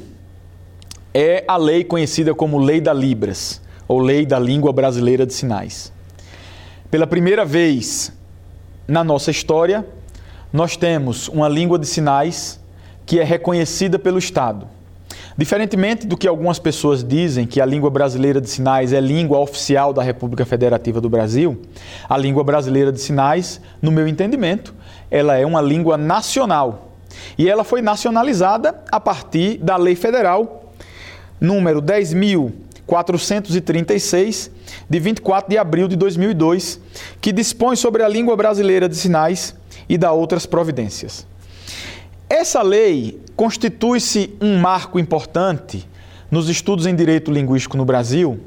é 1.14 1.44
a 1.46 1.56
lei 1.56 1.84
conhecida 1.84 2.34
como 2.34 2.58
Lei 2.58 2.80
da 2.80 2.92
Libras, 2.92 3.62
ou 3.86 4.00
Lei 4.00 4.26
da 4.26 4.36
Língua 4.36 4.72
Brasileira 4.72 5.24
de 5.24 5.32
Sinais. 5.32 5.92
Pela 6.90 7.06
primeira 7.06 7.44
vez, 7.44 8.12
na 8.88 9.04
nossa 9.04 9.30
história, 9.30 9.86
nós 10.52 10.76
temos 10.76 11.28
uma 11.28 11.48
língua 11.48 11.78
de 11.78 11.86
sinais 11.86 12.60
que 13.06 13.20
é 13.20 13.24
reconhecida 13.24 13.96
pelo 13.96 14.18
Estado. 14.18 14.66
Diferentemente 15.38 16.04
do 16.04 16.16
que 16.16 16.26
algumas 16.26 16.58
pessoas 16.58 17.04
dizem 17.04 17.46
que 17.46 17.60
a 17.60 17.66
língua 17.66 17.90
brasileira 17.90 18.40
de 18.40 18.50
sinais 18.50 18.92
é 18.92 19.00
língua 19.00 19.38
oficial 19.38 19.92
da 19.92 20.02
República 20.02 20.44
Federativa 20.44 21.00
do 21.00 21.08
Brasil, 21.08 21.62
a 22.08 22.16
língua 22.16 22.42
brasileira 22.42 22.90
de 22.90 23.00
sinais, 23.00 23.60
no 23.80 23.92
meu 23.92 24.08
entendimento, 24.08 24.74
ela 25.10 25.36
é 25.36 25.46
uma 25.46 25.60
língua 25.60 25.96
nacional. 25.96 26.92
E 27.38 27.48
ela 27.48 27.62
foi 27.62 27.82
nacionalizada 27.82 28.82
a 28.90 28.98
partir 28.98 29.58
da 29.58 29.76
Lei 29.76 29.94
Federal 29.94 30.63
número 31.40 31.82
10.436, 31.82 34.50
de 34.88 35.00
24 35.00 35.50
de 35.50 35.58
abril 35.58 35.88
de 35.88 35.96
2002, 35.96 36.80
que 37.20 37.32
dispõe 37.32 37.74
sobre 37.76 38.02
a 38.02 38.08
língua 38.08 38.36
brasileira 38.36 38.88
de 38.88 38.96
sinais 38.96 39.54
e 39.88 39.98
dá 39.98 40.12
outras 40.12 40.46
providências. 40.46 41.26
Essa 42.28 42.62
lei 42.62 43.20
constitui-se 43.36 44.34
um 44.40 44.58
marco 44.58 44.98
importante 44.98 45.86
nos 46.30 46.48
estudos 46.48 46.86
em 46.86 46.94
direito 46.94 47.30
linguístico 47.30 47.76
no 47.76 47.84
Brasil, 47.84 48.40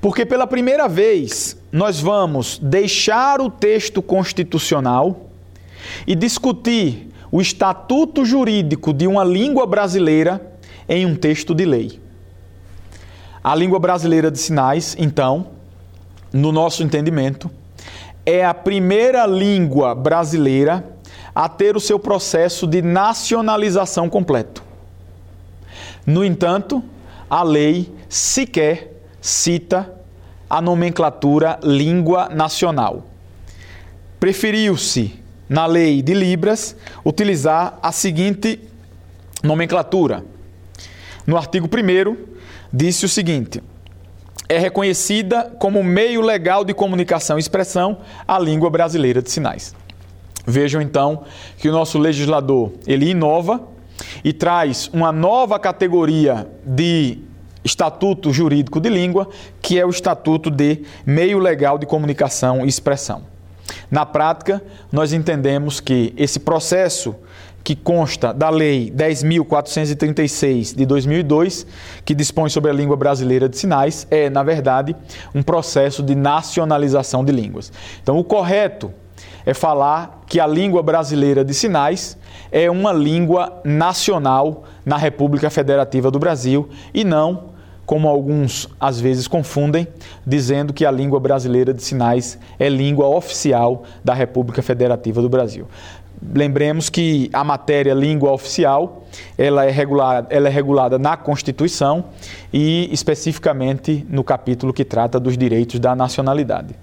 porque 0.00 0.24
pela 0.24 0.46
primeira 0.46 0.88
vez 0.88 1.56
nós 1.70 2.00
vamos 2.00 2.58
deixar 2.62 3.40
o 3.40 3.50
texto 3.50 4.02
constitucional 4.02 5.28
e 6.06 6.14
discutir 6.14 7.08
o 7.30 7.40
estatuto 7.40 8.24
jurídico 8.24 8.92
de 8.92 9.06
uma 9.06 9.22
língua 9.22 9.66
brasileira 9.66 10.54
em 10.88 11.06
um 11.06 11.14
texto 11.14 11.54
de 11.54 11.64
lei. 11.64 12.00
A 13.42 13.54
língua 13.54 13.78
brasileira 13.78 14.30
de 14.30 14.38
sinais, 14.38 14.94
então, 14.98 15.46
no 16.30 16.52
nosso 16.52 16.82
entendimento, 16.82 17.50
é 18.26 18.44
a 18.44 18.52
primeira 18.52 19.26
língua 19.26 19.94
brasileira 19.94 20.84
a 21.34 21.48
ter 21.48 21.74
o 21.74 21.80
seu 21.80 21.98
processo 21.98 22.66
de 22.66 22.82
nacionalização 22.82 24.10
completo. 24.10 24.62
No 26.04 26.22
entanto, 26.22 26.82
a 27.30 27.42
lei 27.42 27.90
sequer 28.10 29.02
cita 29.22 29.90
a 30.48 30.60
nomenclatura 30.60 31.58
língua 31.62 32.28
nacional. 32.28 33.06
Preferiu-se, 34.18 35.18
na 35.48 35.64
lei 35.64 36.02
de 36.02 36.12
Libras, 36.12 36.76
utilizar 37.04 37.78
a 37.82 37.90
seguinte 37.90 38.60
nomenclatura. 39.42 40.24
No 41.26 41.36
artigo 41.36 41.66
1, 41.66 42.29
disse 42.72 43.04
o 43.04 43.08
seguinte: 43.08 43.62
é 44.48 44.58
reconhecida 44.58 45.52
como 45.58 45.82
meio 45.82 46.20
legal 46.20 46.64
de 46.64 46.74
comunicação 46.74 47.36
e 47.36 47.40
expressão 47.40 47.98
a 48.26 48.38
língua 48.38 48.68
brasileira 48.70 49.22
de 49.22 49.30
sinais. 49.30 49.74
Vejam 50.46 50.80
então 50.80 51.24
que 51.58 51.68
o 51.68 51.72
nosso 51.72 51.98
legislador 51.98 52.72
ele 52.86 53.10
inova 53.10 53.60
e 54.24 54.32
traz 54.32 54.88
uma 54.92 55.12
nova 55.12 55.58
categoria 55.58 56.48
de 56.64 57.18
estatuto 57.62 58.32
jurídico 58.32 58.80
de 58.80 58.88
língua, 58.88 59.28
que 59.60 59.78
é 59.78 59.84
o 59.84 59.90
estatuto 59.90 60.50
de 60.50 60.82
meio 61.04 61.38
legal 61.38 61.78
de 61.78 61.86
comunicação 61.86 62.64
e 62.64 62.68
expressão. 62.68 63.22
Na 63.90 64.06
prática, 64.06 64.62
nós 64.90 65.12
entendemos 65.12 65.78
que 65.78 66.12
esse 66.16 66.40
processo 66.40 67.14
que 67.62 67.76
consta 67.76 68.32
da 68.32 68.50
Lei 68.50 68.90
10.436 68.90 70.74
de 70.74 70.86
2002, 70.86 71.66
que 72.04 72.14
dispõe 72.14 72.48
sobre 72.48 72.70
a 72.70 72.74
língua 72.74 72.96
brasileira 72.96 73.48
de 73.48 73.56
sinais, 73.58 74.06
é, 74.10 74.30
na 74.30 74.42
verdade, 74.42 74.96
um 75.34 75.42
processo 75.42 76.02
de 76.02 76.14
nacionalização 76.14 77.24
de 77.24 77.32
línguas. 77.32 77.72
Então, 78.02 78.18
o 78.18 78.24
correto 78.24 78.92
é 79.44 79.54
falar 79.54 80.22
que 80.26 80.40
a 80.40 80.46
língua 80.46 80.82
brasileira 80.82 81.44
de 81.44 81.54
sinais 81.54 82.16
é 82.52 82.70
uma 82.70 82.92
língua 82.92 83.60
nacional 83.64 84.64
na 84.84 84.96
República 84.96 85.50
Federativa 85.50 86.10
do 86.10 86.18
Brasil 86.18 86.68
e 86.92 87.04
não, 87.04 87.50
como 87.86 88.08
alguns 88.08 88.68
às 88.78 89.00
vezes 89.00 89.26
confundem, 89.26 89.86
dizendo 90.26 90.72
que 90.72 90.86
a 90.86 90.90
língua 90.90 91.18
brasileira 91.18 91.74
de 91.74 91.82
sinais 91.82 92.38
é 92.58 92.68
língua 92.68 93.08
oficial 93.08 93.82
da 94.04 94.14
República 94.14 94.62
Federativa 94.62 95.20
do 95.20 95.28
Brasil. 95.28 95.66
Lembremos 96.22 96.90
que 96.90 97.30
a 97.32 97.42
matéria 97.42 97.94
língua 97.94 98.30
oficial 98.30 99.04
ela 99.38 99.64
é, 99.64 99.70
regulada, 99.70 100.26
ela 100.30 100.48
é 100.48 100.50
regulada 100.50 100.98
na 100.98 101.16
Constituição 101.16 102.04
e 102.52 102.88
especificamente 102.92 104.06
no 104.08 104.22
capítulo 104.22 104.72
que 104.72 104.84
trata 104.84 105.18
dos 105.18 105.36
direitos 105.36 105.80
da 105.80 105.96
nacionalidade. 105.96 106.74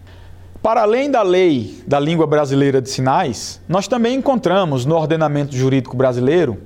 Para 0.62 0.82
além 0.82 1.10
da 1.12 1.21
lei 1.21 1.82
da 1.86 2.00
língua 2.00 2.26
brasileira 2.26 2.82
de 2.82 2.89
sinais, 2.89 3.62
nós 3.69 3.88
também 3.88 4.15
encontramos 4.15 4.86
no 4.86 4.95
ordenamento 4.95 5.56
jurídico 5.56 5.95
brasileiro 5.95 6.58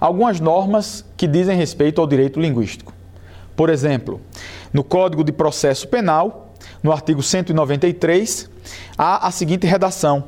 algumas 0.00 0.40
normas 0.40 1.04
que 1.16 1.28
dizem 1.28 1.56
respeito 1.56 2.00
ao 2.00 2.06
direito 2.06 2.40
linguístico. 2.40 2.92
Por 3.54 3.70
exemplo, 3.70 4.20
no 4.72 4.82
Código 4.82 5.22
de 5.22 5.30
Processo 5.30 5.86
Penal, 5.86 6.54
no 6.82 6.90
artigo 6.90 7.22
193, 7.22 8.50
há 8.98 9.26
a 9.28 9.30
seguinte 9.30 9.66
redação: 9.66 10.24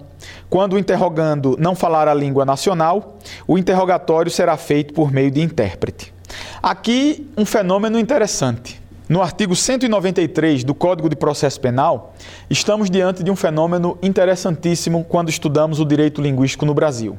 quando 0.48 0.74
o 0.74 0.78
interrogando 0.78 1.56
não 1.58 1.74
falar 1.74 2.08
a 2.08 2.14
língua 2.14 2.44
nacional, 2.44 3.18
o 3.46 3.58
interrogatório 3.58 4.30
será 4.30 4.56
feito 4.56 4.92
por 4.92 5.11
meio 5.11 5.30
de 5.30 5.40
intérprete. 5.40 6.12
Aqui 6.62 7.28
um 7.37 7.44
fenômeno 7.44 7.98
interessante. 7.98 8.80
No 9.08 9.20
artigo 9.20 9.54
193 9.54 10.64
do 10.64 10.74
Código 10.74 11.08
de 11.08 11.16
Processo 11.16 11.61
Penal, 11.61 12.14
estamos 12.48 12.88
diante 12.88 13.22
de 13.22 13.30
um 13.30 13.37
fenômeno 13.37 13.98
interessantíssimo 14.00 15.04
quando 15.04 15.28
estudamos 15.28 15.80
o 15.80 15.85
direito 15.85 16.22
linguístico 16.22 16.64
no 16.64 16.72
Brasil. 16.72 17.18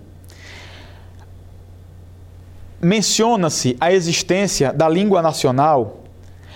Menciona-se 2.82 3.78
a 3.80 3.94
existência 3.94 4.74
da 4.74 4.90
língua 4.90 5.22
nacional 5.22 6.00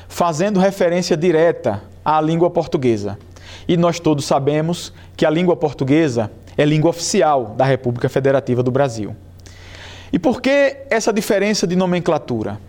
fazendo 0.08 0.60
referência 0.60 1.16
direta 1.16 1.84
à 2.04 2.20
língua 2.20 2.50
portuguesa. 2.50 3.20
E 3.68 3.78
nós 3.78 4.00
todos 4.00 4.26
sabemos 4.26 4.94
que 5.16 5.26
a 5.26 5.30
língua 5.30 5.56
portuguesa 5.56 6.32
é 6.58 6.66
língua 6.66 6.90
oficial 6.90 7.56
da 7.58 7.66
República 7.66 8.10
Federativa 8.10 8.64
do 8.64 8.72
Brasil. 8.72 9.16
E 10.12 10.18
por 10.18 10.42
que 10.42 10.78
essa 10.90 11.12
diferença 11.12 11.68
de 11.68 11.76
nomenclatura? 11.76 12.60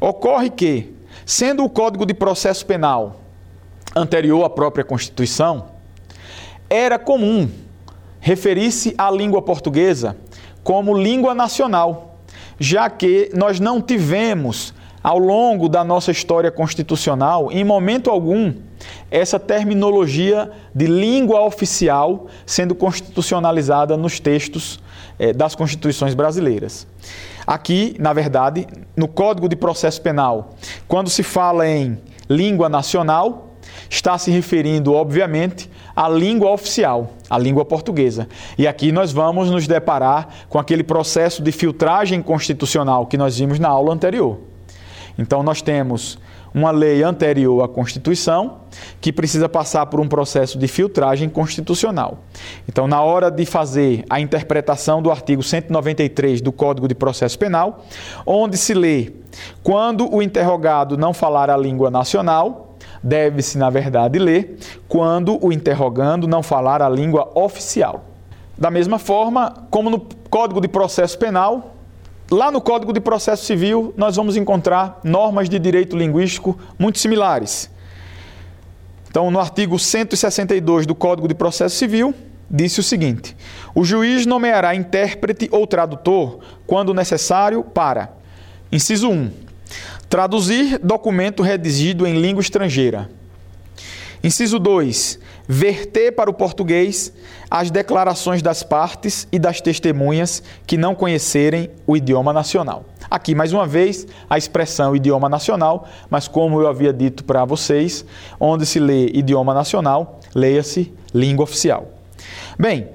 Ocorre 0.00 0.50
que 0.50 0.96
Sendo 1.28 1.64
o 1.64 1.68
Código 1.68 2.06
de 2.06 2.14
Processo 2.14 2.64
Penal 2.64 3.16
anterior 3.96 4.44
à 4.44 4.48
própria 4.48 4.84
Constituição, 4.84 5.64
era 6.70 7.00
comum 7.00 7.50
referir-se 8.20 8.94
à 8.96 9.10
língua 9.10 9.42
portuguesa 9.42 10.16
como 10.62 10.96
língua 10.96 11.34
nacional, 11.34 12.20
já 12.60 12.88
que 12.88 13.28
nós 13.34 13.58
não 13.58 13.82
tivemos, 13.82 14.72
ao 15.02 15.18
longo 15.18 15.68
da 15.68 15.82
nossa 15.82 16.12
história 16.12 16.50
constitucional, 16.52 17.50
em 17.50 17.64
momento 17.64 18.08
algum, 18.08 18.54
essa 19.10 19.38
terminologia 19.38 20.50
de 20.74 20.86
língua 20.86 21.42
oficial 21.42 22.26
sendo 22.44 22.74
constitucionalizada 22.74 23.96
nos 23.96 24.18
textos 24.20 24.80
eh, 25.18 25.32
das 25.32 25.54
constituições 25.54 26.14
brasileiras. 26.14 26.86
Aqui, 27.46 27.94
na 27.98 28.12
verdade, 28.12 28.66
no 28.96 29.06
Código 29.06 29.48
de 29.48 29.54
Processo 29.54 30.02
Penal, 30.02 30.54
quando 30.88 31.08
se 31.08 31.22
fala 31.22 31.68
em 31.68 31.98
língua 32.28 32.68
nacional, 32.68 33.46
está 33.88 34.18
se 34.18 34.30
referindo, 34.30 34.92
obviamente, 34.92 35.70
à 35.94 36.08
língua 36.08 36.50
oficial, 36.50 37.12
a 37.30 37.38
língua 37.38 37.64
portuguesa. 37.64 38.28
E 38.58 38.66
aqui 38.66 38.90
nós 38.90 39.12
vamos 39.12 39.50
nos 39.50 39.66
deparar 39.66 40.28
com 40.48 40.58
aquele 40.58 40.82
processo 40.82 41.42
de 41.42 41.52
filtragem 41.52 42.20
constitucional 42.20 43.06
que 43.06 43.16
nós 43.16 43.38
vimos 43.38 43.58
na 43.58 43.68
aula 43.68 43.94
anterior. 43.94 44.38
Então, 45.18 45.42
nós 45.42 45.62
temos 45.62 46.18
uma 46.56 46.70
lei 46.70 47.02
anterior 47.02 47.62
à 47.62 47.68
Constituição 47.68 48.60
que 48.98 49.12
precisa 49.12 49.46
passar 49.46 49.84
por 49.84 50.00
um 50.00 50.08
processo 50.08 50.58
de 50.58 50.66
filtragem 50.66 51.28
constitucional. 51.28 52.20
Então, 52.66 52.88
na 52.88 53.02
hora 53.02 53.30
de 53.30 53.44
fazer 53.44 54.06
a 54.08 54.18
interpretação 54.18 55.02
do 55.02 55.10
artigo 55.10 55.42
193 55.42 56.40
do 56.40 56.50
Código 56.50 56.88
de 56.88 56.94
Processo 56.94 57.38
Penal, 57.38 57.84
onde 58.24 58.56
se 58.56 58.72
lê 58.72 59.12
quando 59.62 60.10
o 60.10 60.22
interrogado 60.22 60.96
não 60.96 61.12
falar 61.12 61.50
a 61.50 61.58
língua 61.58 61.90
nacional, 61.90 62.74
deve-se, 63.02 63.58
na 63.58 63.68
verdade, 63.68 64.18
ler 64.18 64.56
quando 64.88 65.38
o 65.44 65.52
interrogando 65.52 66.26
não 66.26 66.42
falar 66.42 66.80
a 66.80 66.88
língua 66.88 67.30
oficial. 67.34 68.06
Da 68.56 68.70
mesma 68.70 68.98
forma, 68.98 69.52
como 69.70 69.90
no 69.90 70.00
Código 70.30 70.62
de 70.62 70.68
Processo 70.68 71.18
Penal, 71.18 71.75
Lá 72.30 72.50
no 72.50 72.60
Código 72.60 72.92
de 72.92 73.00
Processo 73.00 73.44
Civil, 73.44 73.94
nós 73.96 74.16
vamos 74.16 74.36
encontrar 74.36 75.00
normas 75.04 75.48
de 75.48 75.60
direito 75.60 75.96
linguístico 75.96 76.58
muito 76.76 76.98
similares. 76.98 77.70
Então, 79.08 79.30
no 79.30 79.38
artigo 79.38 79.78
162 79.78 80.86
do 80.86 80.94
Código 80.94 81.28
de 81.28 81.34
Processo 81.34 81.76
Civil, 81.76 82.12
disse 82.50 82.80
o 82.80 82.82
seguinte: 82.82 83.36
o 83.72 83.84
juiz 83.84 84.26
nomeará 84.26 84.74
intérprete 84.74 85.48
ou 85.52 85.68
tradutor 85.68 86.40
quando 86.66 86.92
necessário 86.92 87.62
para, 87.62 88.10
inciso 88.72 89.08
1, 89.08 89.30
traduzir 90.08 90.80
documento 90.80 91.44
redigido 91.44 92.04
em 92.08 92.20
língua 92.20 92.40
estrangeira. 92.40 93.08
Inciso 94.22 94.58
2, 94.58 95.20
verter 95.48 96.12
para 96.12 96.30
o 96.30 96.34
português 96.34 97.12
as 97.50 97.70
declarações 97.70 98.42
das 98.42 98.62
partes 98.62 99.28
e 99.30 99.38
das 99.38 99.60
testemunhas 99.60 100.42
que 100.66 100.76
não 100.76 100.94
conhecerem 100.94 101.70
o 101.86 101.96
idioma 101.96 102.32
nacional. 102.32 102.84
Aqui, 103.08 103.34
mais 103.34 103.52
uma 103.52 103.66
vez, 103.66 104.06
a 104.28 104.36
expressão 104.36 104.96
idioma 104.96 105.28
nacional, 105.28 105.88
mas 106.10 106.26
como 106.26 106.60
eu 106.60 106.66
havia 106.66 106.92
dito 106.92 107.24
para 107.24 107.44
vocês, 107.44 108.04
onde 108.40 108.66
se 108.66 108.80
lê 108.80 109.06
idioma 109.06 109.54
nacional, 109.54 110.20
leia-se 110.34 110.92
língua 111.14 111.44
oficial. 111.44 111.88
Bem, 112.58 112.88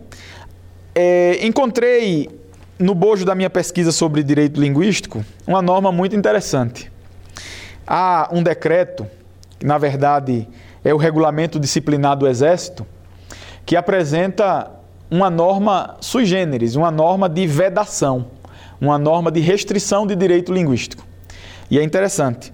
é, 0.93 1.45
encontrei 1.45 2.29
no 2.77 2.93
bojo 2.93 3.23
da 3.23 3.35
minha 3.35 3.49
pesquisa 3.49 3.91
sobre 3.91 4.23
direito 4.23 4.59
linguístico 4.59 5.23
uma 5.47 5.61
norma 5.61 5.91
muito 5.91 6.15
interessante. 6.15 6.91
Há 7.87 8.29
um 8.31 8.43
decreto, 8.43 9.07
que 9.59 9.65
na 9.65 9.77
verdade 9.77 10.47
é 10.83 10.93
o 10.93 10.97
regulamento 10.97 11.59
disciplinar 11.59 12.17
do 12.17 12.27
Exército, 12.27 12.85
que 13.65 13.75
apresenta 13.75 14.71
uma 15.09 15.29
norma 15.29 15.97
sui 15.99 16.25
generis, 16.25 16.75
uma 16.75 16.89
norma 16.89 17.29
de 17.29 17.45
vedação, 17.45 18.27
uma 18.79 18.97
norma 18.97 19.31
de 19.31 19.39
restrição 19.39 20.07
de 20.07 20.15
direito 20.15 20.53
linguístico. 20.53 21.05
E 21.69 21.77
é 21.77 21.83
interessante. 21.83 22.51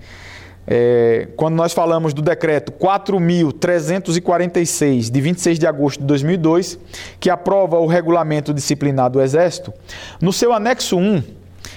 É, 0.70 1.30
quando 1.38 1.56
nós 1.56 1.72
falamos 1.72 2.14
do 2.14 2.22
decreto 2.22 2.74
4.346, 2.74 5.10
de 5.10 5.22
26 5.22 5.58
de 5.58 5.66
agosto 5.66 6.02
de 6.02 6.08
2002, 6.08 6.78
que 7.22 7.30
aprova 7.30 7.80
o 7.80 7.88
regulamento 7.88 8.54
disciplinar 8.54 9.10
do 9.10 9.22
Exército, 9.22 9.74
no 10.20 10.34
seu 10.34 10.52
anexo 10.52 10.98
1, 10.98 11.24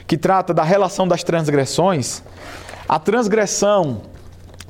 que 0.09 0.19
trata 0.19 0.53
da 0.53 0.65
relação 0.65 1.07
das 1.07 1.23
transgressões, 1.23 2.21
a 2.89 2.99
transgressão 2.99 4.03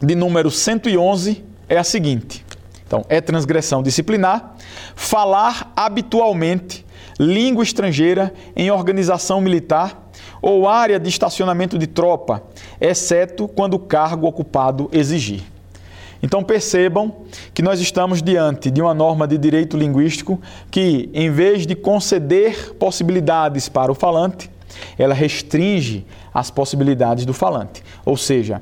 de 0.02 0.14
número 0.14 0.50
111 0.50 1.48
é 1.70 1.78
a 1.78 1.84
seguinte: 1.84 2.44
então, 2.86 3.04
é 3.08 3.20
transgressão 3.20 3.82
disciplinar 3.82 4.56
falar 4.96 5.72
habitualmente 5.76 6.84
língua 7.18 7.62
estrangeira 7.62 8.34
em 8.56 8.70
organização 8.70 9.40
militar 9.40 10.10
ou 10.42 10.68
área 10.68 10.98
de 10.98 11.08
estacionamento 11.08 11.78
de 11.78 11.86
tropa, 11.86 12.42
exceto 12.80 13.46
quando 13.46 13.74
o 13.74 13.78
cargo 13.78 14.26
ocupado 14.26 14.90
exigir. 14.92 15.42
Então 16.22 16.42
percebam 16.42 17.14
que 17.54 17.62
nós 17.62 17.80
estamos 17.80 18.22
diante 18.22 18.70
de 18.70 18.82
uma 18.82 18.92
norma 18.92 19.26
de 19.26 19.38
direito 19.38 19.76
linguístico 19.76 20.40
que, 20.70 21.08
em 21.14 21.30
vez 21.30 21.66
de 21.66 21.74
conceder 21.74 22.74
possibilidades 22.74 23.68
para 23.68 23.92
o 23.92 23.94
falante, 23.94 24.50
ela 24.98 25.14
restringe 25.14 26.04
as 26.34 26.50
possibilidades 26.50 27.24
do 27.24 27.32
falante. 27.32 27.82
Ou 28.04 28.16
seja, 28.16 28.60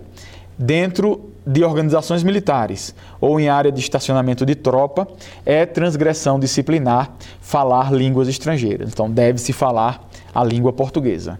dentro 0.56 1.27
de 1.48 1.64
organizações 1.64 2.22
militares 2.22 2.94
ou 3.18 3.40
em 3.40 3.48
área 3.48 3.72
de 3.72 3.80
estacionamento 3.80 4.44
de 4.44 4.54
tropa, 4.54 5.08
é 5.46 5.64
transgressão 5.64 6.38
disciplinar 6.38 7.10
falar 7.40 7.90
línguas 7.90 8.28
estrangeiras. 8.28 8.90
Então 8.92 9.10
deve-se 9.10 9.54
falar 9.54 10.06
a 10.34 10.44
língua 10.44 10.74
portuguesa. 10.74 11.38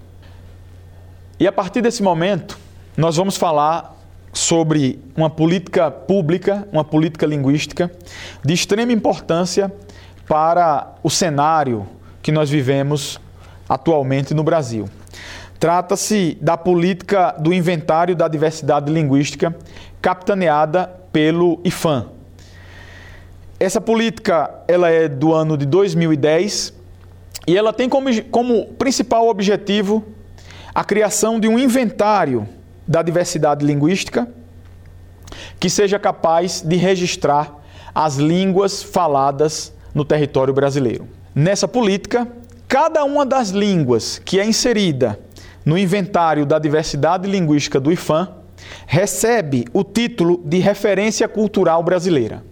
E 1.38 1.47
a 1.47 1.53
partir 1.53 1.83
desse 1.83 2.03
momento, 2.03 2.59
nós 2.97 3.16
vamos 3.16 3.37
falar 3.37 3.97
sobre 4.33 4.99
uma 5.14 5.29
política 5.29 5.90
pública, 5.90 6.66
uma 6.73 6.85
política 6.85 7.27
linguística 7.27 7.90
de 8.42 8.55
extrema 8.55 8.92
importância 8.92 9.71
para 10.27 10.94
o 11.03 11.11
cenário 11.11 11.87
que 12.23 12.33
nós 12.33 12.49
vivemos 12.49 13.21
atualmente 13.68 14.33
no 14.33 14.42
Brasil. 14.42 14.88
Trata-se 15.59 16.38
da 16.40 16.57
política 16.57 17.35
do 17.37 17.53
inventário 17.53 18.14
da 18.14 18.29
diversidade 18.29 18.92
linguística, 18.92 19.55
capitaneada 20.01 20.87
pelo 21.13 21.61
IFAM. 21.65 22.07
Essa 23.61 23.81
política 23.81 24.51
ela 24.69 24.89
é 24.89 25.09
do 25.09 25.35
ano 25.35 25.57
de 25.57 25.67
2010 25.67 26.73
e 27.47 27.57
ela 27.57 27.73
tem 27.73 27.89
como, 27.89 28.23
como 28.25 28.67
principal 28.75 29.29
objetivo 29.29 30.05
a 30.75 30.85
criação 30.85 31.41
de 31.41 31.49
um 31.49 31.59
inventário 31.59 32.49
da 32.87 33.03
diversidade 33.03 33.67
linguística 33.67 34.29
que 35.59 35.69
seja 35.69 35.99
capaz 35.99 36.61
de 36.61 36.77
registrar 36.77 37.57
as 37.95 38.17
línguas 38.17 38.83
faladas 38.83 39.73
no 39.93 40.05
território 40.05 40.55
brasileiro. 40.55 41.09
Nessa 41.35 41.67
política, 41.67 42.29
cada 42.69 43.03
uma 43.03 43.27
das 43.27 43.51
línguas 43.51 44.21
que 44.25 44.39
é 44.39 44.45
inserida 44.45 45.19
no 45.65 45.77
inventário 45.77 46.47
da 46.47 46.59
diversidade 46.59 47.29
linguística 47.29 47.81
do 47.81 47.91
IFAM 47.91 48.38
recebe 48.87 49.64
o 49.73 49.85
título 49.85 50.40
de 50.44 50.59
referência 50.59 51.29
cultural 51.29 51.83
brasileira. 51.83 52.42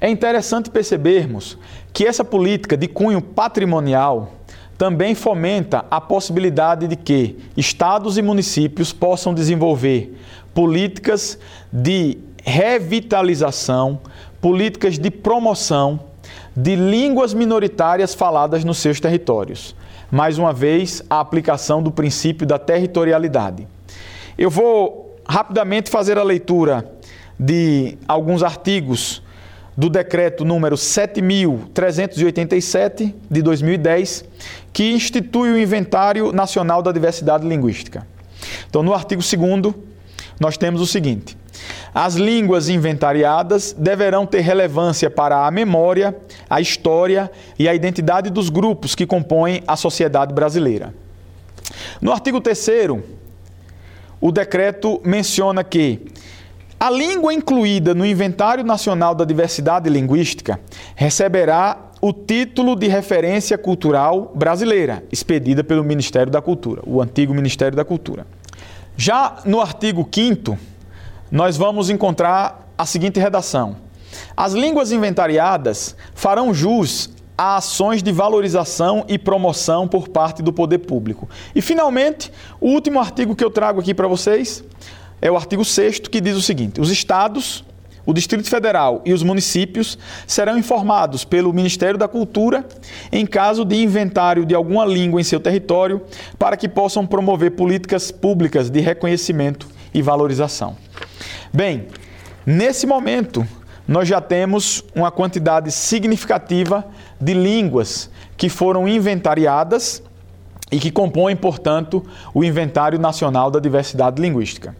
É 0.00 0.08
interessante 0.08 0.70
percebermos 0.70 1.58
que 1.92 2.04
essa 2.04 2.24
política 2.24 2.76
de 2.76 2.86
cunho 2.86 3.22
patrimonial 3.22 4.32
também 4.76 5.14
fomenta 5.14 5.86
a 5.90 6.00
possibilidade 6.00 6.86
de 6.86 6.96
que 6.96 7.38
estados 7.56 8.18
e 8.18 8.22
municípios 8.22 8.92
possam 8.92 9.32
desenvolver 9.32 10.14
políticas 10.52 11.38
de 11.72 12.18
revitalização, 12.44 14.00
políticas 14.40 14.98
de 14.98 15.10
promoção 15.10 16.00
de 16.54 16.76
línguas 16.76 17.34
minoritárias 17.34 18.14
faladas 18.14 18.64
nos 18.64 18.78
seus 18.78 19.00
territórios. 19.00 19.74
Mais 20.10 20.38
uma 20.38 20.52
vez, 20.52 21.02
a 21.10 21.20
aplicação 21.20 21.82
do 21.82 21.90
princípio 21.90 22.46
da 22.46 22.58
territorialidade. 22.58 23.66
Eu 24.38 24.50
vou 24.50 25.05
rapidamente 25.28 25.90
fazer 25.90 26.16
a 26.18 26.22
leitura 26.22 26.88
de 27.38 27.98
alguns 28.08 28.42
artigos 28.42 29.22
do 29.76 29.90
decreto 29.90 30.42
número 30.44 30.76
7387 30.76 33.14
de 33.30 33.42
2010, 33.42 34.24
que 34.72 34.92
institui 34.92 35.50
o 35.50 35.58
Inventário 35.58 36.32
Nacional 36.32 36.82
da 36.82 36.90
Diversidade 36.92 37.46
Linguística. 37.46 38.06
Então, 38.68 38.82
no 38.82 38.92
artigo 38.94 39.20
2 39.20 39.34
nós 40.40 40.56
temos 40.56 40.80
o 40.80 40.86
seguinte: 40.86 41.36
as 41.94 42.14
línguas 42.14 42.70
inventariadas 42.70 43.74
deverão 43.76 44.24
ter 44.26 44.40
relevância 44.40 45.10
para 45.10 45.46
a 45.46 45.50
memória, 45.50 46.16
a 46.48 46.58
história 46.60 47.30
e 47.58 47.68
a 47.68 47.74
identidade 47.74 48.30
dos 48.30 48.48
grupos 48.48 48.94
que 48.94 49.04
compõem 49.06 49.62
a 49.66 49.76
sociedade 49.76 50.32
brasileira. 50.32 50.94
No 52.00 52.12
artigo 52.12 52.40
3 52.40 52.56
o 54.20 54.32
decreto 54.32 55.00
menciona 55.04 55.62
que 55.62 56.00
a 56.78 56.90
língua 56.90 57.32
incluída 57.32 57.94
no 57.94 58.04
Inventário 58.04 58.62
Nacional 58.62 59.14
da 59.14 59.24
Diversidade 59.24 59.88
Linguística 59.88 60.60
receberá 60.94 61.86
o 62.00 62.12
título 62.12 62.76
de 62.76 62.86
referência 62.86 63.56
cultural 63.56 64.32
brasileira, 64.34 65.02
expedida 65.10 65.64
pelo 65.64 65.82
Ministério 65.82 66.30
da 66.30 66.42
Cultura, 66.42 66.82
o 66.86 67.00
antigo 67.00 67.32
Ministério 67.32 67.74
da 67.74 67.84
Cultura. 67.84 68.26
Já 68.96 69.38
no 69.44 69.60
artigo 69.60 70.06
5 70.10 70.58
nós 71.30 71.56
vamos 71.56 71.90
encontrar 71.90 72.68
a 72.76 72.84
seguinte 72.84 73.18
redação: 73.18 73.76
As 74.36 74.52
línguas 74.52 74.92
inventariadas 74.92 75.96
farão 76.14 76.52
jus 76.52 77.10
a 77.36 77.56
ações 77.56 78.02
de 78.02 78.10
valorização 78.10 79.04
e 79.08 79.18
promoção 79.18 79.86
por 79.86 80.08
parte 80.08 80.42
do 80.42 80.52
poder 80.52 80.78
público. 80.78 81.28
E 81.54 81.60
finalmente, 81.60 82.32
o 82.60 82.68
último 82.68 82.98
artigo 82.98 83.36
que 83.36 83.44
eu 83.44 83.50
trago 83.50 83.80
aqui 83.80 83.92
para 83.92 84.08
vocês, 84.08 84.64
é 85.20 85.30
o 85.30 85.36
artigo 85.36 85.64
6 85.64 86.00
que 86.00 86.20
diz 86.20 86.36
o 86.36 86.42
seguinte: 86.42 86.80
os 86.80 86.90
estados, 86.90 87.64
o 88.04 88.12
Distrito 88.12 88.48
Federal 88.48 89.02
e 89.04 89.12
os 89.12 89.22
municípios 89.22 89.98
serão 90.26 90.56
informados 90.56 91.24
pelo 91.24 91.52
Ministério 91.52 91.98
da 91.98 92.06
Cultura 92.06 92.64
em 93.10 93.26
caso 93.26 93.64
de 93.64 93.76
inventário 93.76 94.46
de 94.46 94.54
alguma 94.54 94.86
língua 94.86 95.20
em 95.20 95.24
seu 95.24 95.40
território, 95.40 96.02
para 96.38 96.56
que 96.56 96.68
possam 96.68 97.06
promover 97.06 97.52
políticas 97.52 98.10
públicas 98.10 98.70
de 98.70 98.80
reconhecimento 98.80 99.66
e 99.92 100.00
valorização. 100.02 100.76
Bem, 101.52 101.86
nesse 102.44 102.86
momento, 102.86 103.46
nós 103.86 104.08
já 104.08 104.20
temos 104.20 104.84
uma 104.94 105.10
quantidade 105.10 105.70
significativa 105.70 106.84
de 107.20 107.34
línguas 107.34 108.10
que 108.36 108.48
foram 108.48 108.88
inventariadas 108.88 110.02
e 110.70 110.80
que 110.80 110.90
compõem, 110.90 111.36
portanto, 111.36 112.02
o 112.34 112.42
Inventário 112.42 112.98
Nacional 112.98 113.50
da 113.50 113.60
Diversidade 113.60 114.20
Linguística. 114.20 114.74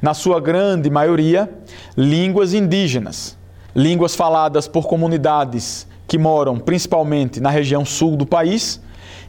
Na 0.00 0.14
sua 0.14 0.40
grande 0.40 0.88
maioria, 0.88 1.50
línguas 1.96 2.54
indígenas, 2.54 3.36
línguas 3.74 4.14
faladas 4.14 4.68
por 4.68 4.86
comunidades 4.86 5.86
que 6.06 6.16
moram 6.16 6.58
principalmente 6.58 7.40
na 7.40 7.50
região 7.50 7.84
sul 7.84 8.16
do 8.16 8.26
país 8.26 8.80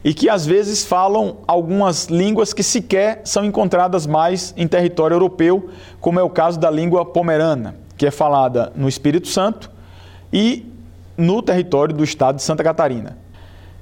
e 0.04 0.12
que 0.14 0.28
às 0.28 0.46
vezes 0.46 0.84
falam 0.84 1.38
algumas 1.46 2.06
línguas 2.06 2.52
que 2.52 2.62
sequer 2.62 3.22
são 3.24 3.44
encontradas 3.44 4.06
mais 4.06 4.54
em 4.56 4.68
território 4.68 5.14
europeu, 5.14 5.70
como 6.00 6.20
é 6.20 6.22
o 6.22 6.30
caso 6.30 6.60
da 6.60 6.70
língua 6.70 7.04
pomerana, 7.04 7.74
que 8.04 8.08
é 8.08 8.10
falada 8.10 8.70
no 8.76 8.86
Espírito 8.86 9.28
Santo 9.28 9.70
e 10.30 10.70
no 11.16 11.40
território 11.40 11.94
do 11.94 12.04
estado 12.04 12.36
de 12.36 12.42
Santa 12.42 12.62
Catarina. 12.62 13.16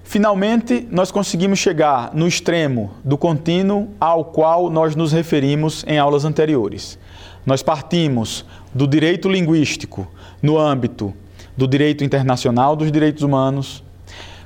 Finalmente, 0.05 0.87
nós 0.93 1.11
conseguimos 1.11 1.59
chegar 1.59 2.15
no 2.15 2.29
extremo 2.29 2.93
do 3.03 3.19
contínuo 3.19 3.89
ao 3.99 4.27
qual 4.27 4.71
nós 4.71 4.95
nos 4.95 5.11
referimos 5.11 5.85
em 5.89 5.99
aulas 5.99 6.25
anteriores. 6.25 6.97
Nós 7.45 7.65
partimos 7.65 8.45
do 8.73 8.87
direito 8.87 9.29
linguístico 9.29 10.07
no 10.41 10.57
âmbito 10.57 11.13
do 11.57 11.67
direito 11.67 12.05
internacional 12.05 12.77
dos 12.77 12.93
direitos 12.93 13.25
humanos. 13.25 13.83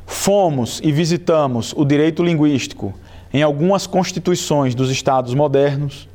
Fomos 0.07 0.81
e 0.83 0.91
visitamos 0.91 1.75
o 1.77 1.85
direito 1.85 2.25
linguístico 2.25 2.95
em 3.31 3.43
algumas 3.43 3.87
constituições 3.87 4.75
dos 4.75 4.91
estados 4.91 5.35
modernos. 5.35 6.09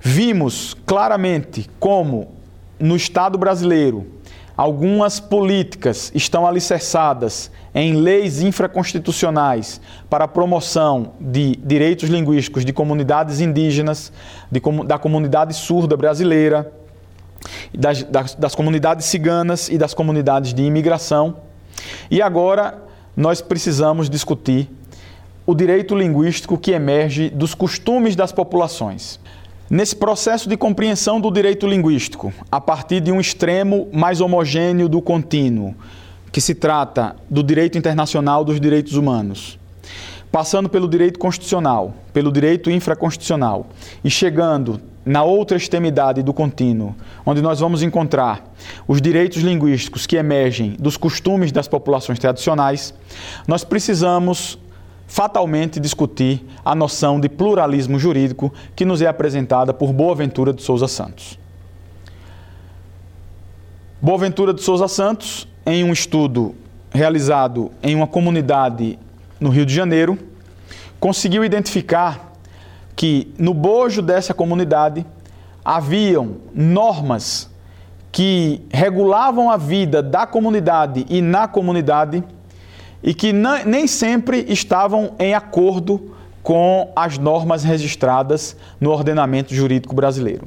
Vimos 0.00 0.74
claramente 0.84 1.70
como 1.78 2.39
no 2.80 2.96
Estado 2.96 3.38
brasileiro 3.38 4.20
algumas 4.56 5.18
políticas 5.18 6.12
estão 6.14 6.46
alicerçadas 6.46 7.50
em 7.74 7.94
leis 7.94 8.42
infraconstitucionais 8.42 9.80
para 10.10 10.24
a 10.24 10.28
promoção 10.28 11.12
de 11.18 11.56
direitos 11.56 12.10
linguísticos 12.10 12.62
de 12.62 12.70
comunidades 12.70 13.40
indígenas, 13.40 14.12
de, 14.50 14.60
da 14.84 14.98
comunidade 14.98 15.54
surda 15.54 15.96
brasileira, 15.96 16.70
das, 17.72 18.02
das, 18.02 18.34
das 18.34 18.54
comunidades 18.54 19.06
ciganas 19.06 19.70
e 19.70 19.78
das 19.78 19.94
comunidades 19.94 20.52
de 20.52 20.62
imigração. 20.62 21.36
E 22.10 22.20
agora 22.20 22.82
nós 23.16 23.40
precisamos 23.40 24.10
discutir 24.10 24.68
o 25.46 25.54
direito 25.54 25.94
linguístico 25.94 26.58
que 26.58 26.72
emerge 26.72 27.30
dos 27.30 27.54
costumes 27.54 28.14
das 28.14 28.30
populações. 28.30 29.18
Nesse 29.70 29.94
processo 29.94 30.48
de 30.48 30.56
compreensão 30.56 31.20
do 31.20 31.30
direito 31.30 31.64
linguístico, 31.64 32.32
a 32.50 32.60
partir 32.60 33.00
de 33.00 33.12
um 33.12 33.20
extremo 33.20 33.88
mais 33.92 34.20
homogêneo 34.20 34.88
do 34.88 35.00
contínuo, 35.00 35.76
que 36.32 36.40
se 36.40 36.56
trata 36.56 37.14
do 37.30 37.40
direito 37.40 37.78
internacional 37.78 38.44
dos 38.44 38.60
direitos 38.60 38.94
humanos, 38.94 39.60
passando 40.32 40.68
pelo 40.68 40.88
direito 40.88 41.20
constitucional, 41.20 41.94
pelo 42.12 42.32
direito 42.32 42.68
infraconstitucional 42.68 43.68
e 44.02 44.10
chegando 44.10 44.80
na 45.06 45.22
outra 45.22 45.56
extremidade 45.56 46.20
do 46.20 46.34
contínuo, 46.34 46.92
onde 47.24 47.40
nós 47.40 47.60
vamos 47.60 47.80
encontrar 47.80 48.52
os 48.88 49.00
direitos 49.00 49.40
linguísticos 49.40 50.04
que 50.04 50.16
emergem 50.16 50.74
dos 50.80 50.96
costumes 50.96 51.52
das 51.52 51.68
populações 51.68 52.18
tradicionais, 52.18 52.92
nós 53.46 53.62
precisamos 53.62 54.58
fatalmente 55.10 55.80
discutir 55.80 56.46
a 56.64 56.72
noção 56.72 57.18
de 57.18 57.28
pluralismo 57.28 57.98
jurídico 57.98 58.54
que 58.76 58.84
nos 58.84 59.02
é 59.02 59.08
apresentada 59.08 59.74
por 59.74 59.92
Boaventura 59.92 60.52
de 60.52 60.62
Souza 60.62 60.86
Santos. 60.86 61.36
Boaventura 64.00 64.54
de 64.54 64.62
Souza 64.62 64.86
Santos 64.86 65.48
em 65.66 65.82
um 65.82 65.92
estudo 65.92 66.54
realizado 66.92 67.72
em 67.82 67.96
uma 67.96 68.06
comunidade 68.06 68.96
no 69.40 69.50
Rio 69.50 69.66
de 69.66 69.74
Janeiro, 69.74 70.16
conseguiu 71.00 71.44
identificar 71.44 72.32
que 72.94 73.34
no 73.36 73.52
bojo 73.52 74.00
dessa 74.00 74.32
comunidade 74.32 75.04
haviam 75.64 76.36
normas 76.54 77.50
que 78.12 78.64
regulavam 78.70 79.50
a 79.50 79.56
vida 79.56 80.00
da 80.00 80.24
comunidade 80.24 81.04
e 81.10 81.20
na 81.20 81.48
comunidade 81.48 82.22
e 83.02 83.14
que 83.14 83.32
nem 83.32 83.86
sempre 83.86 84.44
estavam 84.48 85.12
em 85.18 85.34
acordo 85.34 86.14
com 86.42 86.90
as 86.96 87.18
normas 87.18 87.64
registradas 87.64 88.56
no 88.80 88.90
ordenamento 88.90 89.54
jurídico 89.54 89.94
brasileiro. 89.94 90.46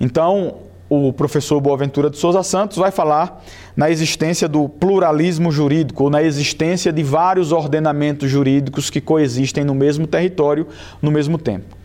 Então, 0.00 0.56
o 0.88 1.12
professor 1.12 1.60
Boaventura 1.60 2.10
de 2.10 2.18
Souza 2.18 2.42
Santos 2.42 2.76
vai 2.76 2.90
falar 2.90 3.42
na 3.76 3.90
existência 3.90 4.48
do 4.48 4.68
pluralismo 4.68 5.50
jurídico, 5.50 6.04
ou 6.04 6.10
na 6.10 6.22
existência 6.22 6.92
de 6.92 7.02
vários 7.02 7.52
ordenamentos 7.52 8.30
jurídicos 8.30 8.90
que 8.90 9.00
coexistem 9.00 9.64
no 9.64 9.74
mesmo 9.74 10.06
território 10.06 10.68
no 11.00 11.10
mesmo 11.10 11.38
tempo. 11.38 11.76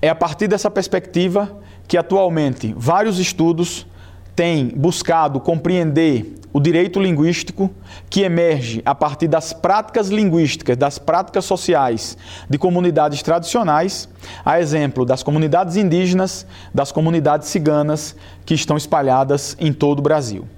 É 0.00 0.08
a 0.08 0.14
partir 0.14 0.48
dessa 0.48 0.70
perspectiva 0.70 1.58
que 1.86 1.96
atualmente 1.96 2.74
vários 2.76 3.18
estudos 3.18 3.86
têm 4.34 4.68
buscado 4.68 5.40
compreender 5.40 6.34
o 6.56 6.60
direito 6.60 6.98
linguístico 6.98 7.70
que 8.08 8.22
emerge 8.22 8.80
a 8.86 8.94
partir 8.94 9.28
das 9.28 9.52
práticas 9.52 10.08
linguísticas, 10.08 10.74
das 10.74 10.98
práticas 10.98 11.44
sociais 11.44 12.16
de 12.48 12.56
comunidades 12.56 13.20
tradicionais, 13.22 14.08
a 14.42 14.58
exemplo 14.58 15.04
das 15.04 15.22
comunidades 15.22 15.76
indígenas, 15.76 16.46
das 16.72 16.90
comunidades 16.90 17.48
ciganas 17.48 18.16
que 18.46 18.54
estão 18.54 18.74
espalhadas 18.74 19.54
em 19.60 19.70
todo 19.70 19.98
o 19.98 20.02
Brasil. 20.02 20.48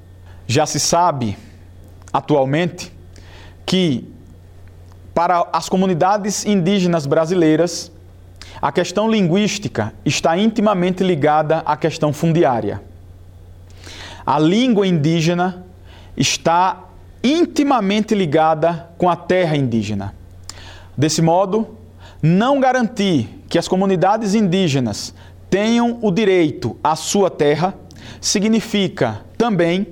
Já 0.46 0.66
se 0.66 0.78
sabe 0.78 1.36
atualmente 2.12 2.92
que 3.66 4.08
para 5.12 5.48
as 5.52 5.68
comunidades 5.68 6.46
indígenas 6.46 7.06
brasileiras, 7.06 7.90
a 8.62 8.70
questão 8.70 9.10
linguística 9.10 9.92
está 10.04 10.38
intimamente 10.38 11.02
ligada 11.02 11.58
à 11.66 11.76
questão 11.76 12.12
fundiária. 12.12 12.80
A 14.24 14.38
língua 14.38 14.86
indígena 14.86 15.64
está 16.18 16.84
intimamente 17.22 18.14
ligada 18.14 18.90
com 18.98 19.08
a 19.08 19.14
terra 19.14 19.56
indígena. 19.56 20.14
Desse 20.96 21.22
modo, 21.22 21.78
não 22.20 22.58
garantir 22.58 23.28
que 23.48 23.58
as 23.58 23.68
comunidades 23.68 24.34
indígenas 24.34 25.14
tenham 25.48 25.98
o 26.02 26.10
direito 26.10 26.76
à 26.82 26.96
sua 26.96 27.30
terra 27.30 27.72
significa 28.20 29.20
também 29.36 29.86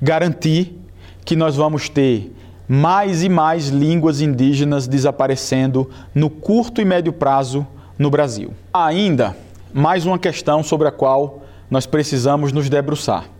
garantir 0.00 0.78
que 1.24 1.34
nós 1.34 1.56
vamos 1.56 1.88
ter 1.88 2.32
mais 2.68 3.22
e 3.22 3.28
mais 3.28 3.68
línguas 3.68 4.20
indígenas 4.20 4.86
desaparecendo 4.86 5.90
no 6.14 6.28
curto 6.28 6.80
e 6.80 6.84
médio 6.84 7.12
prazo 7.12 7.66
no 7.98 8.10
Brasil. 8.10 8.52
Há 8.72 8.86
ainda 8.86 9.36
mais 9.72 10.04
uma 10.04 10.18
questão 10.18 10.62
sobre 10.62 10.86
a 10.86 10.92
qual 10.92 11.42
nós 11.70 11.86
precisamos 11.86 12.52
nos 12.52 12.68
debruçar. 12.68 13.35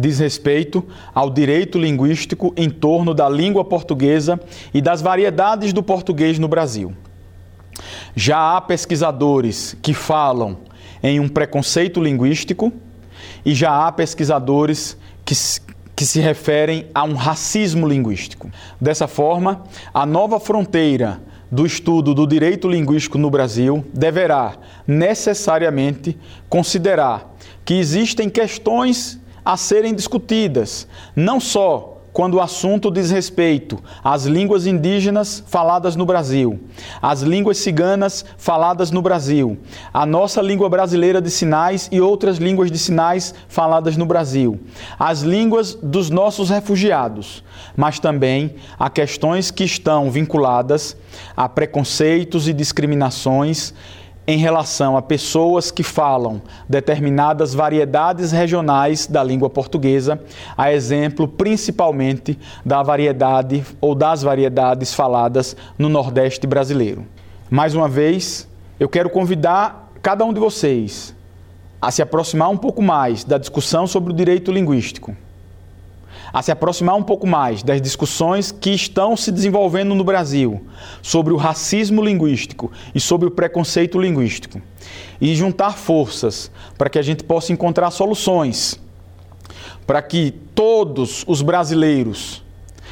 Diz 0.00 0.20
respeito 0.20 0.86
ao 1.12 1.28
direito 1.28 1.76
linguístico 1.76 2.54
em 2.56 2.70
torno 2.70 3.12
da 3.12 3.28
língua 3.28 3.64
portuguesa 3.64 4.38
e 4.72 4.80
das 4.80 5.02
variedades 5.02 5.72
do 5.72 5.82
português 5.82 6.38
no 6.38 6.46
Brasil. 6.46 6.94
Já 8.14 8.56
há 8.56 8.60
pesquisadores 8.60 9.76
que 9.82 9.92
falam 9.92 10.58
em 11.02 11.18
um 11.18 11.28
preconceito 11.28 12.00
linguístico 12.00 12.72
e 13.44 13.56
já 13.56 13.88
há 13.88 13.90
pesquisadores 13.90 14.96
que, 15.24 15.34
que 15.96 16.06
se 16.06 16.20
referem 16.20 16.86
a 16.94 17.02
um 17.02 17.14
racismo 17.14 17.84
linguístico. 17.84 18.48
Dessa 18.80 19.08
forma, 19.08 19.64
a 19.92 20.06
nova 20.06 20.38
fronteira 20.38 21.20
do 21.50 21.66
estudo 21.66 22.14
do 22.14 22.24
direito 22.24 22.68
linguístico 22.68 23.18
no 23.18 23.30
Brasil 23.30 23.84
deverá 23.92 24.54
necessariamente 24.86 26.16
considerar 26.48 27.34
que 27.64 27.74
existem 27.74 28.30
questões 28.30 29.18
a 29.48 29.56
serem 29.56 29.94
discutidas, 29.94 30.86
não 31.16 31.40
só 31.40 32.02
quando 32.12 32.34
o 32.34 32.40
assunto 32.40 32.90
diz 32.90 33.10
respeito 33.10 33.82
às 34.04 34.26
línguas 34.26 34.66
indígenas 34.66 35.42
faladas 35.46 35.96
no 35.96 36.04
Brasil, 36.04 36.60
às 37.00 37.22
línguas 37.22 37.56
ciganas 37.56 38.26
faladas 38.36 38.90
no 38.90 39.00
Brasil, 39.00 39.56
a 39.90 40.04
nossa 40.04 40.42
língua 40.42 40.68
brasileira 40.68 41.22
de 41.22 41.30
sinais 41.30 41.88
e 41.90 41.98
outras 41.98 42.36
línguas 42.36 42.70
de 42.70 42.76
sinais 42.76 43.34
faladas 43.48 43.96
no 43.96 44.04
Brasil, 44.04 44.60
as 44.98 45.22
línguas 45.22 45.74
dos 45.74 46.10
nossos 46.10 46.50
refugiados, 46.50 47.42
mas 47.74 47.98
também 47.98 48.54
a 48.78 48.90
questões 48.90 49.50
que 49.50 49.64
estão 49.64 50.10
vinculadas 50.10 50.94
a 51.34 51.48
preconceitos 51.48 52.48
e 52.48 52.52
discriminações 52.52 53.72
em 54.28 54.36
relação 54.36 54.94
a 54.94 55.00
pessoas 55.00 55.70
que 55.70 55.82
falam 55.82 56.42
determinadas 56.68 57.54
variedades 57.54 58.30
regionais 58.30 59.06
da 59.06 59.24
língua 59.24 59.48
portuguesa, 59.48 60.20
a 60.54 60.70
exemplo 60.70 61.26
principalmente 61.26 62.38
da 62.62 62.82
variedade 62.82 63.64
ou 63.80 63.94
das 63.94 64.22
variedades 64.22 64.92
faladas 64.92 65.56
no 65.78 65.88
Nordeste 65.88 66.46
brasileiro. 66.46 67.06
Mais 67.48 67.74
uma 67.74 67.88
vez, 67.88 68.46
eu 68.78 68.86
quero 68.86 69.08
convidar 69.08 69.90
cada 70.02 70.26
um 70.26 70.32
de 70.34 70.38
vocês 70.38 71.16
a 71.80 71.90
se 71.90 72.02
aproximar 72.02 72.50
um 72.50 72.56
pouco 72.58 72.82
mais 72.82 73.24
da 73.24 73.38
discussão 73.38 73.86
sobre 73.86 74.12
o 74.12 74.14
direito 74.14 74.52
linguístico 74.52 75.16
a 76.32 76.42
se 76.42 76.50
aproximar 76.50 76.96
um 76.96 77.02
pouco 77.02 77.26
mais 77.26 77.62
das 77.62 77.80
discussões 77.80 78.52
que 78.52 78.70
estão 78.70 79.16
se 79.16 79.32
desenvolvendo 79.32 79.94
no 79.94 80.04
Brasil 80.04 80.62
sobre 81.02 81.32
o 81.32 81.36
racismo 81.36 82.02
linguístico 82.02 82.70
e 82.94 83.00
sobre 83.00 83.28
o 83.28 83.30
preconceito 83.30 83.98
linguístico 83.98 84.60
e 85.20 85.34
juntar 85.34 85.76
forças 85.76 86.50
para 86.76 86.90
que 86.90 86.98
a 86.98 87.02
gente 87.02 87.24
possa 87.24 87.52
encontrar 87.52 87.90
soluções 87.90 88.78
para 89.86 90.02
que 90.02 90.32
todos 90.54 91.24
os 91.26 91.40
brasileiros 91.40 92.42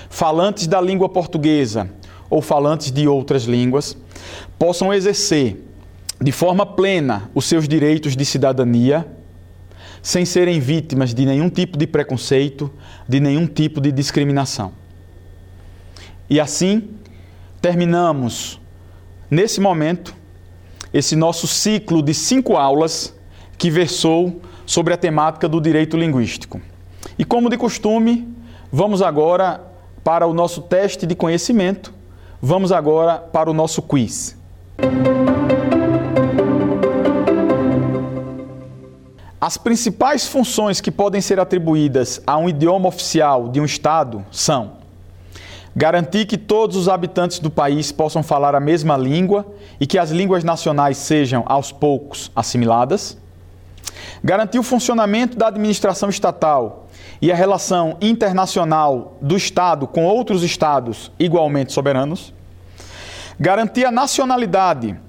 falantes 0.09 0.67
da 0.67 0.81
língua 0.81 1.09
portuguesa 1.09 1.91
ou 2.31 2.41
falantes 2.41 2.91
de 2.91 3.07
outras 3.07 3.45
línguas 3.45 3.97
possam 4.59 4.93
exercer 4.93 5.63
de 6.21 6.33
forma 6.33 6.65
plena 6.65 7.31
os 7.35 7.45
seus 7.45 7.69
direitos 7.69 8.17
de 8.17 8.25
cidadania 8.25 9.07
sem 10.07 10.25
serem 10.25 10.61
vítimas 10.61 11.13
de 11.13 11.27
nenhum 11.27 11.51
tipo 11.51 11.77
de 11.77 11.85
preconceito, 11.85 12.73
de 13.09 13.19
nenhum 13.19 13.45
tipo 13.45 13.81
de 13.81 13.91
discriminação. 13.91 14.71
E 16.31 16.39
assim, 16.39 16.91
terminamos, 17.61 18.61
nesse 19.29 19.61
momento, 19.61 20.15
esse 20.95 21.17
nosso 21.17 21.49
ciclo 21.49 22.01
de 22.01 22.15
cinco 22.15 22.57
aulas 22.57 23.13
que 23.59 23.69
versou 23.69 24.41
sobre 24.65 24.95
a 24.95 24.97
temática 24.97 25.49
do 25.49 25.61
direito 25.61 25.97
linguístico. 25.97 26.61
E 27.19 27.25
como 27.25 27.51
de 27.51 27.57
costume, 27.57 28.33
vamos 28.71 29.03
agora 29.03 29.61
para 30.05 30.25
o 30.25 30.33
nosso 30.33 30.63
teste 30.63 31.05
de 31.05 31.17
conhecimento, 31.17 31.93
vamos 32.41 32.71
agora 32.71 33.19
para 33.19 33.51
o 33.51 33.53
nosso 33.53 33.83
quiz. 33.83 34.39
As 39.47 39.57
principais 39.57 40.27
funções 40.27 40.81
que 40.81 40.91
podem 40.91 41.21
ser 41.21 41.39
atribuídas 41.39 42.21
a 42.27 42.37
um 42.37 42.49
idioma 42.49 42.89
oficial 42.89 43.49
de 43.49 43.61
um 43.61 43.65
Estado 43.65 44.27
são 44.29 44.73
garantir 45.77 46.27
que 46.27 46.37
todos 46.37 46.75
os 46.75 46.89
habitantes 46.89 47.39
do 47.39 47.49
país 47.49 47.93
possam 47.93 48.25
falar 48.25 48.57
a 48.57 48.59
mesma 48.59 48.97
língua 48.97 49.47
e 49.79 49.87
que 49.87 49.99
as 49.99 50.11
línguas 50.11 50.43
nacionais 50.43 50.97
sejam, 50.97 51.45
aos 51.47 51.71
poucos, 51.71 52.29
assimiladas, 52.35 53.17
garantir 54.25 54.59
o 54.59 54.65
funcionamento 54.65 55.39
da 55.39 55.47
administração 55.47 56.09
estatal 56.09 56.89
e 57.23 57.31
a 57.31 57.37
relação 57.37 57.97
internacional 58.01 59.17
do 59.23 59.37
Estado 59.37 59.87
com 59.87 60.05
outros 60.07 60.43
Estados 60.43 61.13
igualmente 61.21 61.73
soberanos, 61.73 62.35
garantir 63.39 63.85
a 63.85 63.93
nacionalidade 63.93 65.06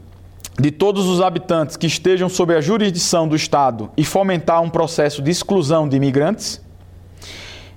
de 0.60 0.72
todos 0.72 1.06
os 1.06 1.22
habitantes 1.22 1.78
que 1.78 1.86
estejam 1.86 2.28
sob 2.28 2.54
a 2.56 2.62
jurisdição 2.62 3.28
do 3.28 3.36
Estado 3.36 3.92
e 3.96 4.04
fomentar 4.04 4.62
um 4.62 4.70
processo 4.70 5.22
de 5.22 5.30
exclusão 5.30 5.88
de 5.88 5.96
imigrantes. 5.96 6.60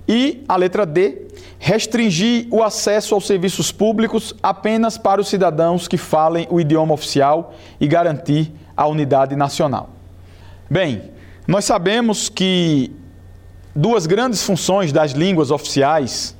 E 0.07 0.43
a 0.47 0.55
letra 0.55 0.85
D, 0.85 1.27
restringir 1.59 2.47
o 2.49 2.63
acesso 2.63 3.13
aos 3.13 3.27
serviços 3.27 3.71
públicos 3.71 4.33
apenas 4.41 4.97
para 4.97 5.21
os 5.21 5.27
cidadãos 5.27 5.87
que 5.87 5.95
falem 5.95 6.47
o 6.49 6.59
idioma 6.59 6.93
oficial 6.93 7.53
e 7.79 7.87
garantir 7.87 8.51
a 8.75 8.87
unidade 8.87 9.35
nacional. 9.35 9.91
Bem, 10.67 11.11
nós 11.47 11.65
sabemos 11.65 12.29
que 12.29 12.91
duas 13.75 14.07
grandes 14.07 14.43
funções 14.43 14.91
das 14.91 15.11
línguas 15.11 15.51
oficiais 15.51 16.35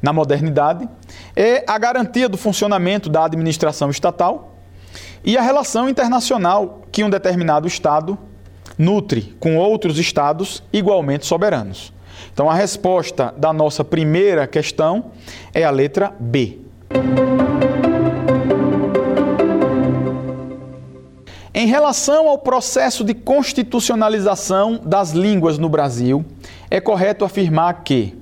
na 0.00 0.12
modernidade 0.12 0.88
é 1.34 1.64
a 1.66 1.76
garantia 1.78 2.28
do 2.28 2.36
funcionamento 2.36 3.08
da 3.08 3.24
administração 3.24 3.90
estatal 3.90 4.53
e 5.24 5.38
a 5.38 5.42
relação 5.42 5.88
internacional 5.88 6.82
que 6.92 7.02
um 7.02 7.08
determinado 7.08 7.66
Estado 7.66 8.18
nutre 8.78 9.34
com 9.40 9.56
outros 9.56 9.98
Estados 9.98 10.62
igualmente 10.72 11.26
soberanos. 11.26 11.92
Então, 12.32 12.50
a 12.50 12.54
resposta 12.54 13.32
da 13.36 13.52
nossa 13.52 13.84
primeira 13.84 14.46
questão 14.46 15.12
é 15.52 15.64
a 15.64 15.70
letra 15.70 16.14
B. 16.18 16.58
Em 21.54 21.66
relação 21.66 22.28
ao 22.28 22.38
processo 22.38 23.04
de 23.04 23.14
constitucionalização 23.14 24.80
das 24.84 25.12
línguas 25.12 25.56
no 25.56 25.68
Brasil, 25.68 26.24
é 26.68 26.80
correto 26.80 27.24
afirmar 27.24 27.84
que 27.84 28.18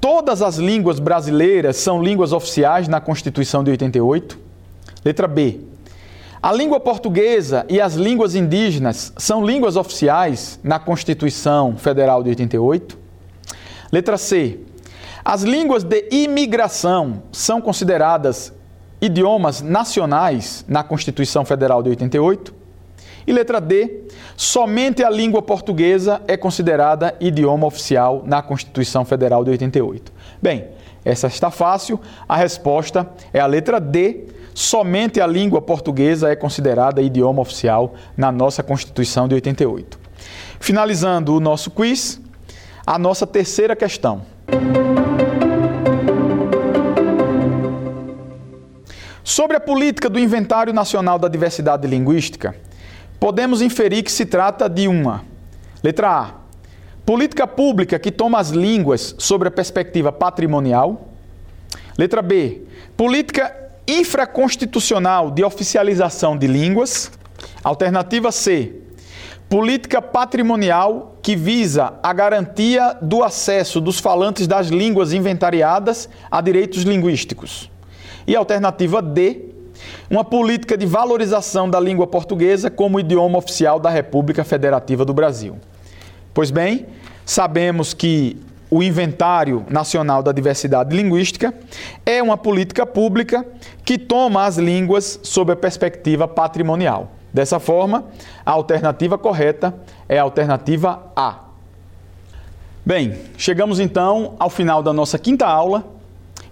todas 0.00 0.42
as 0.42 0.56
línguas 0.56 1.00
brasileiras 1.00 1.76
são 1.78 2.02
línguas 2.02 2.32
oficiais 2.32 2.86
na 2.86 3.00
Constituição 3.00 3.64
de 3.64 3.70
88? 3.70 4.38
Letra 5.02 5.26
B. 5.26 5.60
A 6.46 6.52
língua 6.52 6.78
portuguesa 6.78 7.66
e 7.68 7.80
as 7.80 7.94
línguas 7.94 8.36
indígenas 8.36 9.12
são 9.16 9.44
línguas 9.44 9.74
oficiais 9.74 10.60
na 10.62 10.78
Constituição 10.78 11.76
Federal 11.76 12.22
de 12.22 12.28
88? 12.28 12.96
Letra 13.90 14.16
C. 14.16 14.60
As 15.24 15.42
línguas 15.42 15.82
de 15.82 16.06
imigração 16.12 17.24
são 17.32 17.60
consideradas 17.60 18.52
idiomas 19.00 19.60
nacionais 19.60 20.64
na 20.68 20.84
Constituição 20.84 21.44
Federal 21.44 21.82
de 21.82 21.90
88? 21.90 22.54
E 23.26 23.32
letra 23.32 23.60
D. 23.60 24.04
Somente 24.36 25.02
a 25.02 25.10
língua 25.10 25.42
portuguesa 25.42 26.22
é 26.28 26.36
considerada 26.36 27.16
idioma 27.18 27.66
oficial 27.66 28.22
na 28.24 28.40
Constituição 28.40 29.04
Federal 29.04 29.42
de 29.42 29.50
88. 29.50 30.12
Bem, 30.40 30.68
essa 31.04 31.26
está 31.26 31.50
fácil. 31.50 32.00
A 32.28 32.36
resposta 32.36 33.10
é 33.32 33.40
a 33.40 33.46
letra 33.46 33.80
D 33.80 34.36
somente 34.56 35.20
a 35.20 35.26
língua 35.26 35.60
portuguesa 35.60 36.30
é 36.30 36.34
considerada 36.34 37.02
idioma 37.02 37.42
oficial 37.42 37.94
na 38.16 38.32
nossa 38.32 38.62
Constituição 38.62 39.28
de 39.28 39.34
88. 39.34 39.98
Finalizando 40.58 41.36
o 41.36 41.40
nosso 41.40 41.70
quiz, 41.70 42.18
a 42.86 42.98
nossa 42.98 43.26
terceira 43.26 43.76
questão. 43.76 44.22
Sobre 49.22 49.58
a 49.58 49.60
política 49.60 50.08
do 50.08 50.18
Inventário 50.18 50.72
Nacional 50.72 51.18
da 51.18 51.28
Diversidade 51.28 51.86
Linguística, 51.86 52.56
podemos 53.20 53.60
inferir 53.60 54.02
que 54.02 54.10
se 54.10 54.24
trata 54.24 54.70
de 54.70 54.88
uma 54.88 55.22
letra 55.82 56.08
A. 56.08 56.34
Política 57.04 57.46
pública 57.46 57.98
que 57.98 58.10
toma 58.10 58.38
as 58.38 58.48
línguas 58.48 59.14
sobre 59.18 59.48
a 59.48 59.50
perspectiva 59.50 60.10
patrimonial. 60.10 61.08
Letra 61.98 62.22
B. 62.22 62.62
Política 62.96 63.65
infraconstitucional 63.86 65.30
de 65.30 65.44
oficialização 65.44 66.36
de 66.36 66.46
línguas. 66.46 67.10
Alternativa 67.62 68.32
C. 68.32 68.74
Política 69.48 70.02
patrimonial 70.02 71.16
que 71.22 71.36
visa 71.36 71.94
a 72.02 72.12
garantia 72.12 72.96
do 73.00 73.22
acesso 73.22 73.80
dos 73.80 74.00
falantes 74.00 74.46
das 74.46 74.68
línguas 74.68 75.12
inventariadas 75.12 76.08
a 76.30 76.40
direitos 76.40 76.82
linguísticos. 76.82 77.70
E 78.26 78.34
alternativa 78.34 79.00
D. 79.00 79.52
Uma 80.10 80.24
política 80.24 80.76
de 80.76 80.86
valorização 80.86 81.68
da 81.68 81.78
língua 81.78 82.06
portuguesa 82.06 82.70
como 82.70 82.98
idioma 82.98 83.38
oficial 83.38 83.78
da 83.78 83.90
República 83.90 84.42
Federativa 84.42 85.04
do 85.04 85.12
Brasil. 85.12 85.58
Pois 86.32 86.50
bem, 86.50 86.86
sabemos 87.24 87.92
que 87.92 88.36
o 88.70 88.82
Inventário 88.82 89.64
Nacional 89.70 90.22
da 90.22 90.32
Diversidade 90.32 90.94
Linguística 90.96 91.54
é 92.04 92.22
uma 92.22 92.36
política 92.36 92.84
pública 92.84 93.46
que 93.84 93.96
toma 93.96 94.44
as 94.44 94.56
línguas 94.56 95.20
sob 95.22 95.52
a 95.52 95.56
perspectiva 95.56 96.26
patrimonial. 96.26 97.12
Dessa 97.32 97.60
forma, 97.60 98.04
a 98.44 98.50
alternativa 98.50 99.18
correta 99.18 99.74
é 100.08 100.18
a 100.18 100.22
alternativa 100.22 101.12
A. 101.14 101.40
Bem, 102.84 103.16
chegamos 103.36 103.78
então 103.80 104.34
ao 104.38 104.48
final 104.48 104.82
da 104.82 104.92
nossa 104.92 105.18
quinta 105.18 105.46
aula 105.46 105.84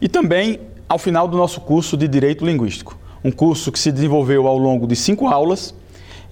e 0.01 0.09
também 0.09 0.61
ao 0.89 0.99
final 0.99 1.27
do 1.27 1.37
nosso 1.37 1.61
curso 1.61 1.97
de 1.97 2.07
Direito 2.07 2.45
Linguístico. 2.45 2.99
Um 3.25 3.31
curso 3.31 3.73
que 3.73 3.79
se 3.79 3.91
desenvolveu 3.91 4.47
ao 4.47 4.59
longo 4.59 4.87
de 4.87 4.95
cinco 4.95 5.27
aulas 5.27 5.75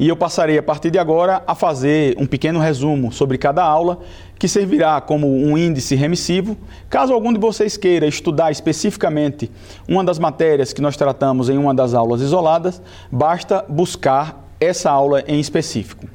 e 0.03 0.09
eu 0.09 0.17
passarei 0.17 0.59
a 0.59 0.63
partir 0.65 0.91
de 0.91 0.99
agora 0.99 1.45
a 1.47 1.55
fazer 1.55 2.17
um 2.19 2.27
pequeno 2.27 2.59
resumo 2.59 3.13
sobre 3.13 3.39
cada 3.39 3.63
aula, 3.63 4.01
que 4.37 4.49
servirá 4.49 5.01
como 5.01 5.33
um 5.33 5.57
índice 5.57 5.95
remissivo. 5.95 6.59
Caso 6.91 7.13
algum 7.13 7.33
de 7.33 7.39
vocês 7.39 7.77
queira 7.77 8.05
estudar 8.05 8.51
especificamente 8.51 9.49
uma 9.89 10.03
das 10.03 10.19
matérias 10.19 10.73
que 10.73 10.83
nós 10.83 10.97
tratamos 10.97 11.49
em 11.49 11.57
uma 11.57 11.73
das 11.73 11.95
aulas 11.95 12.21
isoladas, 12.21 12.83
basta 13.13 13.65
buscar 13.69 14.45
essa 14.59 14.91
aula 14.91 15.23
em 15.29 15.39
específico. 15.39 16.09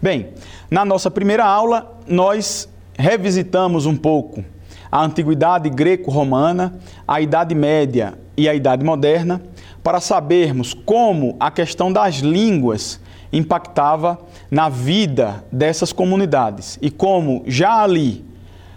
Bem, 0.00 0.30
na 0.70 0.82
nossa 0.82 1.10
primeira 1.10 1.44
aula, 1.44 1.98
nós 2.08 2.66
revisitamos 2.98 3.84
um 3.84 3.94
pouco 3.94 4.42
a 4.90 5.04
antiguidade 5.04 5.68
greco-romana, 5.68 6.78
a 7.06 7.20
Idade 7.20 7.54
Média 7.54 8.14
e 8.38 8.48
a 8.48 8.54
Idade 8.54 8.82
Moderna, 8.82 9.42
para 9.82 10.00
sabermos 10.00 10.72
como 10.72 11.36
a 11.38 11.50
questão 11.50 11.92
das 11.92 12.14
línguas 12.20 13.03
impactava 13.32 14.18
na 14.50 14.68
vida 14.68 15.44
dessas 15.50 15.92
comunidades 15.92 16.78
e 16.80 16.90
como 16.90 17.42
já 17.46 17.82
ali, 17.82 18.24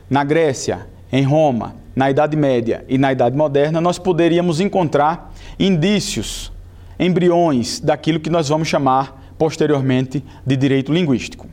na 0.09 0.23
Grécia, 0.23 0.87
em 1.11 1.23
Roma, 1.23 1.75
na 1.95 2.09
Idade 2.11 2.35
Média 2.35 2.85
e 2.87 2.97
na 2.97 3.11
Idade 3.11 3.35
Moderna, 3.35 3.81
nós 3.81 3.97
poderíamos 3.97 4.59
encontrar 4.59 5.33
indícios, 5.59 6.51
embriões 6.99 7.79
daquilo 7.79 8.19
que 8.19 8.29
nós 8.29 8.49
vamos 8.49 8.67
chamar 8.67 9.33
posteriormente 9.37 10.23
de 10.45 10.55
direito 10.55 10.93
linguístico. 10.93 11.47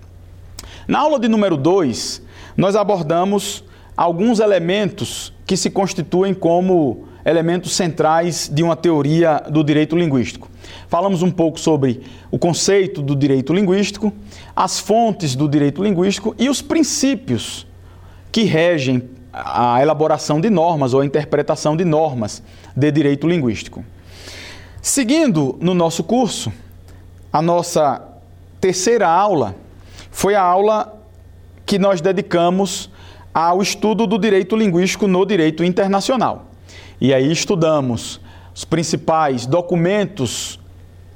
Na 0.86 1.00
aula 1.00 1.18
de 1.18 1.28
número 1.28 1.56
2, 1.56 2.22
nós 2.56 2.76
abordamos 2.76 3.64
alguns 3.96 4.38
elementos 4.38 5.32
que 5.46 5.56
se 5.56 5.70
constituem 5.70 6.34
como 6.34 7.08
elementos 7.24 7.74
centrais 7.74 8.50
de 8.52 8.62
uma 8.62 8.76
teoria 8.76 9.42
do 9.50 9.64
direito 9.64 9.96
linguístico. 9.96 10.48
Falamos 10.88 11.22
um 11.22 11.30
pouco 11.30 11.58
sobre 11.58 12.02
o 12.30 12.38
conceito 12.38 13.02
do 13.02 13.16
direito 13.16 13.52
linguístico, 13.52 14.12
as 14.54 14.78
fontes 14.78 15.34
do 15.34 15.48
direito 15.48 15.82
linguístico 15.82 16.34
e 16.38 16.48
os 16.48 16.62
princípios 16.62 17.66
que 18.30 18.42
regem 18.42 19.08
a 19.32 19.82
elaboração 19.82 20.40
de 20.40 20.48
normas 20.48 20.94
ou 20.94 21.00
a 21.00 21.06
interpretação 21.06 21.76
de 21.76 21.84
normas 21.84 22.42
de 22.76 22.90
direito 22.90 23.26
linguístico. 23.26 23.84
Seguindo 24.80 25.56
no 25.60 25.74
nosso 25.74 26.04
curso, 26.04 26.52
a 27.32 27.42
nossa 27.42 28.02
terceira 28.60 29.08
aula 29.08 29.56
foi 30.10 30.34
a 30.34 30.42
aula 30.42 31.00
que 31.66 31.78
nós 31.78 32.00
dedicamos 32.00 32.90
ao 33.32 33.60
estudo 33.60 34.06
do 34.06 34.18
direito 34.18 34.54
linguístico 34.54 35.08
no 35.08 35.26
direito 35.26 35.64
internacional. 35.64 36.46
E 37.00 37.12
aí 37.12 37.32
estudamos 37.32 38.20
os 38.54 38.64
principais 38.64 39.46
documentos 39.46 40.58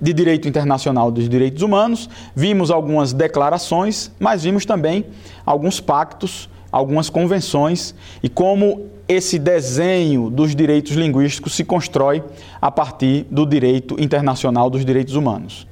de 0.00 0.12
direito 0.12 0.46
internacional 0.48 1.10
dos 1.10 1.28
direitos 1.28 1.62
humanos, 1.62 2.08
vimos 2.34 2.70
algumas 2.70 3.12
declarações, 3.12 4.10
mas 4.18 4.44
vimos 4.44 4.64
também 4.64 5.06
alguns 5.44 5.80
pactos 5.80 6.48
algumas 6.70 7.08
convenções 7.08 7.94
e 8.22 8.28
como 8.28 8.86
esse 9.08 9.38
desenho 9.38 10.28
dos 10.28 10.54
direitos 10.54 10.92
linguísticos 10.92 11.54
se 11.54 11.64
constrói 11.64 12.22
a 12.60 12.70
partir 12.70 13.26
do 13.30 13.46
direito 13.46 13.96
internacional 13.98 14.68
dos 14.68 14.84
direitos 14.84 15.14
humanos. 15.14 15.66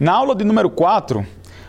Na 0.00 0.12
aula 0.12 0.34
de 0.34 0.44
número 0.44 0.70
4, 0.70 1.26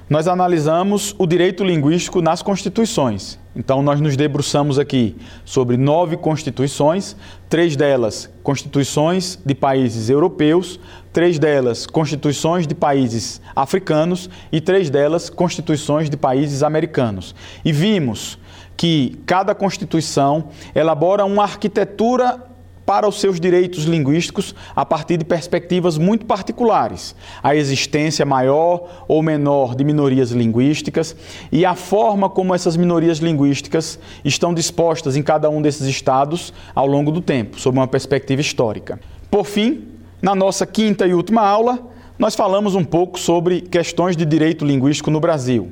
nós 0.09 0.27
analisamos 0.27 1.13
o 1.19 1.27
direito 1.27 1.63
linguístico 1.63 2.19
nas 2.19 2.41
constituições. 2.41 3.37
Então, 3.55 3.83
nós 3.83 4.01
nos 4.01 4.17
debruçamos 4.17 4.79
aqui 4.79 5.15
sobre 5.45 5.77
nove 5.77 6.17
constituições, 6.17 7.15
três 7.47 7.75
delas 7.75 8.27
constituições 8.41 9.37
de 9.45 9.53
países 9.53 10.09
europeus, 10.09 10.79
três 11.13 11.37
delas 11.37 11.85
constituições 11.85 12.65
de 12.65 12.73
países 12.73 13.39
africanos 13.55 14.29
e 14.51 14.59
três 14.59 14.89
delas 14.89 15.29
constituições 15.29 16.09
de 16.09 16.17
países 16.17 16.63
americanos. 16.63 17.35
E 17.63 17.71
vimos 17.71 18.39
que 18.75 19.19
cada 19.25 19.53
constituição 19.53 20.49
elabora 20.73 21.25
uma 21.25 21.43
arquitetura 21.43 22.48
para 22.89 23.07
os 23.07 23.19
seus 23.19 23.39
direitos 23.39 23.83
linguísticos 23.83 24.55
a 24.75 24.83
partir 24.83 25.17
de 25.17 25.23
perspectivas 25.23 25.95
muito 25.95 26.25
particulares. 26.25 27.15
A 27.43 27.55
existência 27.55 28.25
maior 28.25 29.05
ou 29.07 29.21
menor 29.21 29.75
de 29.75 29.83
minorias 29.83 30.31
linguísticas 30.31 31.15
e 31.51 31.67
a 31.67 31.75
forma 31.75 32.27
como 32.27 32.55
essas 32.55 32.75
minorias 32.75 33.19
linguísticas 33.19 33.99
estão 34.25 34.55
dispostas 34.55 35.15
em 35.15 35.21
cada 35.21 35.51
um 35.51 35.61
desses 35.61 35.85
estados 35.85 36.51
ao 36.73 36.87
longo 36.87 37.11
do 37.11 37.21
tempo, 37.21 37.59
sob 37.59 37.77
uma 37.77 37.87
perspectiva 37.87 38.41
histórica. 38.41 38.99
Por 39.29 39.45
fim, 39.45 39.83
na 40.19 40.33
nossa 40.33 40.65
quinta 40.65 41.05
e 41.05 41.13
última 41.13 41.43
aula, 41.43 41.77
nós 42.17 42.33
falamos 42.33 42.73
um 42.73 42.83
pouco 42.83 43.19
sobre 43.19 43.61
questões 43.61 44.17
de 44.17 44.25
direito 44.25 44.65
linguístico 44.65 45.11
no 45.11 45.19
Brasil. 45.19 45.71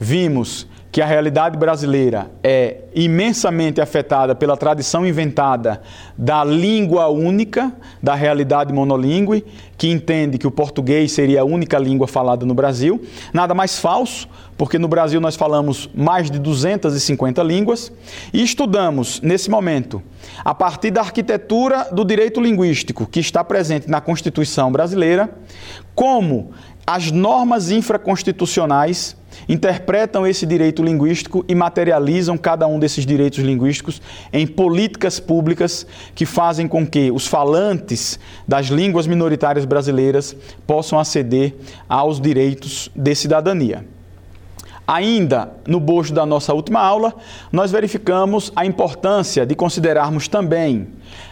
Vimos 0.00 0.66
que 0.90 1.02
a 1.02 1.06
realidade 1.06 1.58
brasileira 1.58 2.30
é 2.42 2.84
imensamente 2.94 3.80
afetada 3.80 4.34
pela 4.34 4.56
tradição 4.56 5.06
inventada 5.06 5.82
da 6.16 6.42
língua 6.42 7.08
única, 7.08 7.72
da 8.02 8.14
realidade 8.14 8.72
monolíngue, 8.72 9.44
que 9.76 9.88
entende 9.88 10.38
que 10.38 10.46
o 10.46 10.50
português 10.50 11.12
seria 11.12 11.42
a 11.42 11.44
única 11.44 11.78
língua 11.78 12.08
falada 12.08 12.46
no 12.46 12.54
Brasil. 12.54 13.02
Nada 13.32 13.54
mais 13.54 13.78
falso, 13.78 14.26
porque 14.56 14.78
no 14.78 14.88
Brasil 14.88 15.20
nós 15.20 15.36
falamos 15.36 15.90
mais 15.94 16.30
de 16.30 16.38
250 16.38 17.42
línguas 17.42 17.92
e 18.32 18.42
estudamos, 18.42 19.20
nesse 19.20 19.50
momento, 19.50 20.02
a 20.44 20.54
partir 20.54 20.90
da 20.90 21.02
arquitetura 21.02 21.88
do 21.92 22.04
direito 22.04 22.40
linguístico 22.40 23.06
que 23.06 23.20
está 23.20 23.44
presente 23.44 23.90
na 23.90 24.00
Constituição 24.00 24.72
brasileira, 24.72 25.28
como 25.94 26.52
as 26.86 27.10
normas 27.10 27.70
infraconstitucionais 27.70 29.16
interpretam 29.48 30.26
esse 30.26 30.46
direito 30.46 30.82
linguístico 30.82 31.44
e 31.48 31.54
materializam 31.54 32.38
cada 32.38 32.66
um 32.66 32.78
desses 32.78 33.04
direitos 33.04 33.40
linguísticos 33.40 34.00
em 34.32 34.46
políticas 34.46 35.18
públicas 35.18 35.86
que 36.14 36.24
fazem 36.24 36.68
com 36.68 36.86
que 36.86 37.10
os 37.10 37.26
falantes 37.26 38.18
das 38.46 38.66
línguas 38.66 39.06
minoritárias 39.06 39.64
brasileiras 39.64 40.34
possam 40.66 40.98
aceder 40.98 41.54
aos 41.88 42.20
direitos 42.20 42.88
de 42.94 43.14
cidadania. 43.14 43.84
Ainda 44.86 45.52
no 45.66 45.80
bojo 45.80 46.14
da 46.14 46.24
nossa 46.24 46.54
última 46.54 46.80
aula, 46.80 47.12
nós 47.50 47.72
verificamos 47.72 48.52
a 48.54 48.64
importância 48.64 49.44
de 49.44 49.54
considerarmos 49.56 50.28
também 50.28 50.86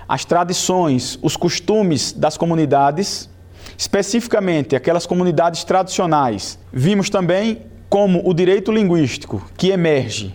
as 0.09 0.25
tradições, 0.25 1.17
os 1.23 1.37
costumes 1.37 2.13
das 2.13 2.37
comunidades, 2.37 3.31
especificamente 3.77 4.77
aquelas 4.77 5.07
comunidades 5.07 5.65
tradicionais. 5.65 6.59
Vimos 6.73 7.11
também 7.11 7.63
como 7.89 8.29
o 8.29 8.35
direito 8.35 8.73
linguístico, 8.73 9.45
que 9.57 9.71
emerge 9.71 10.35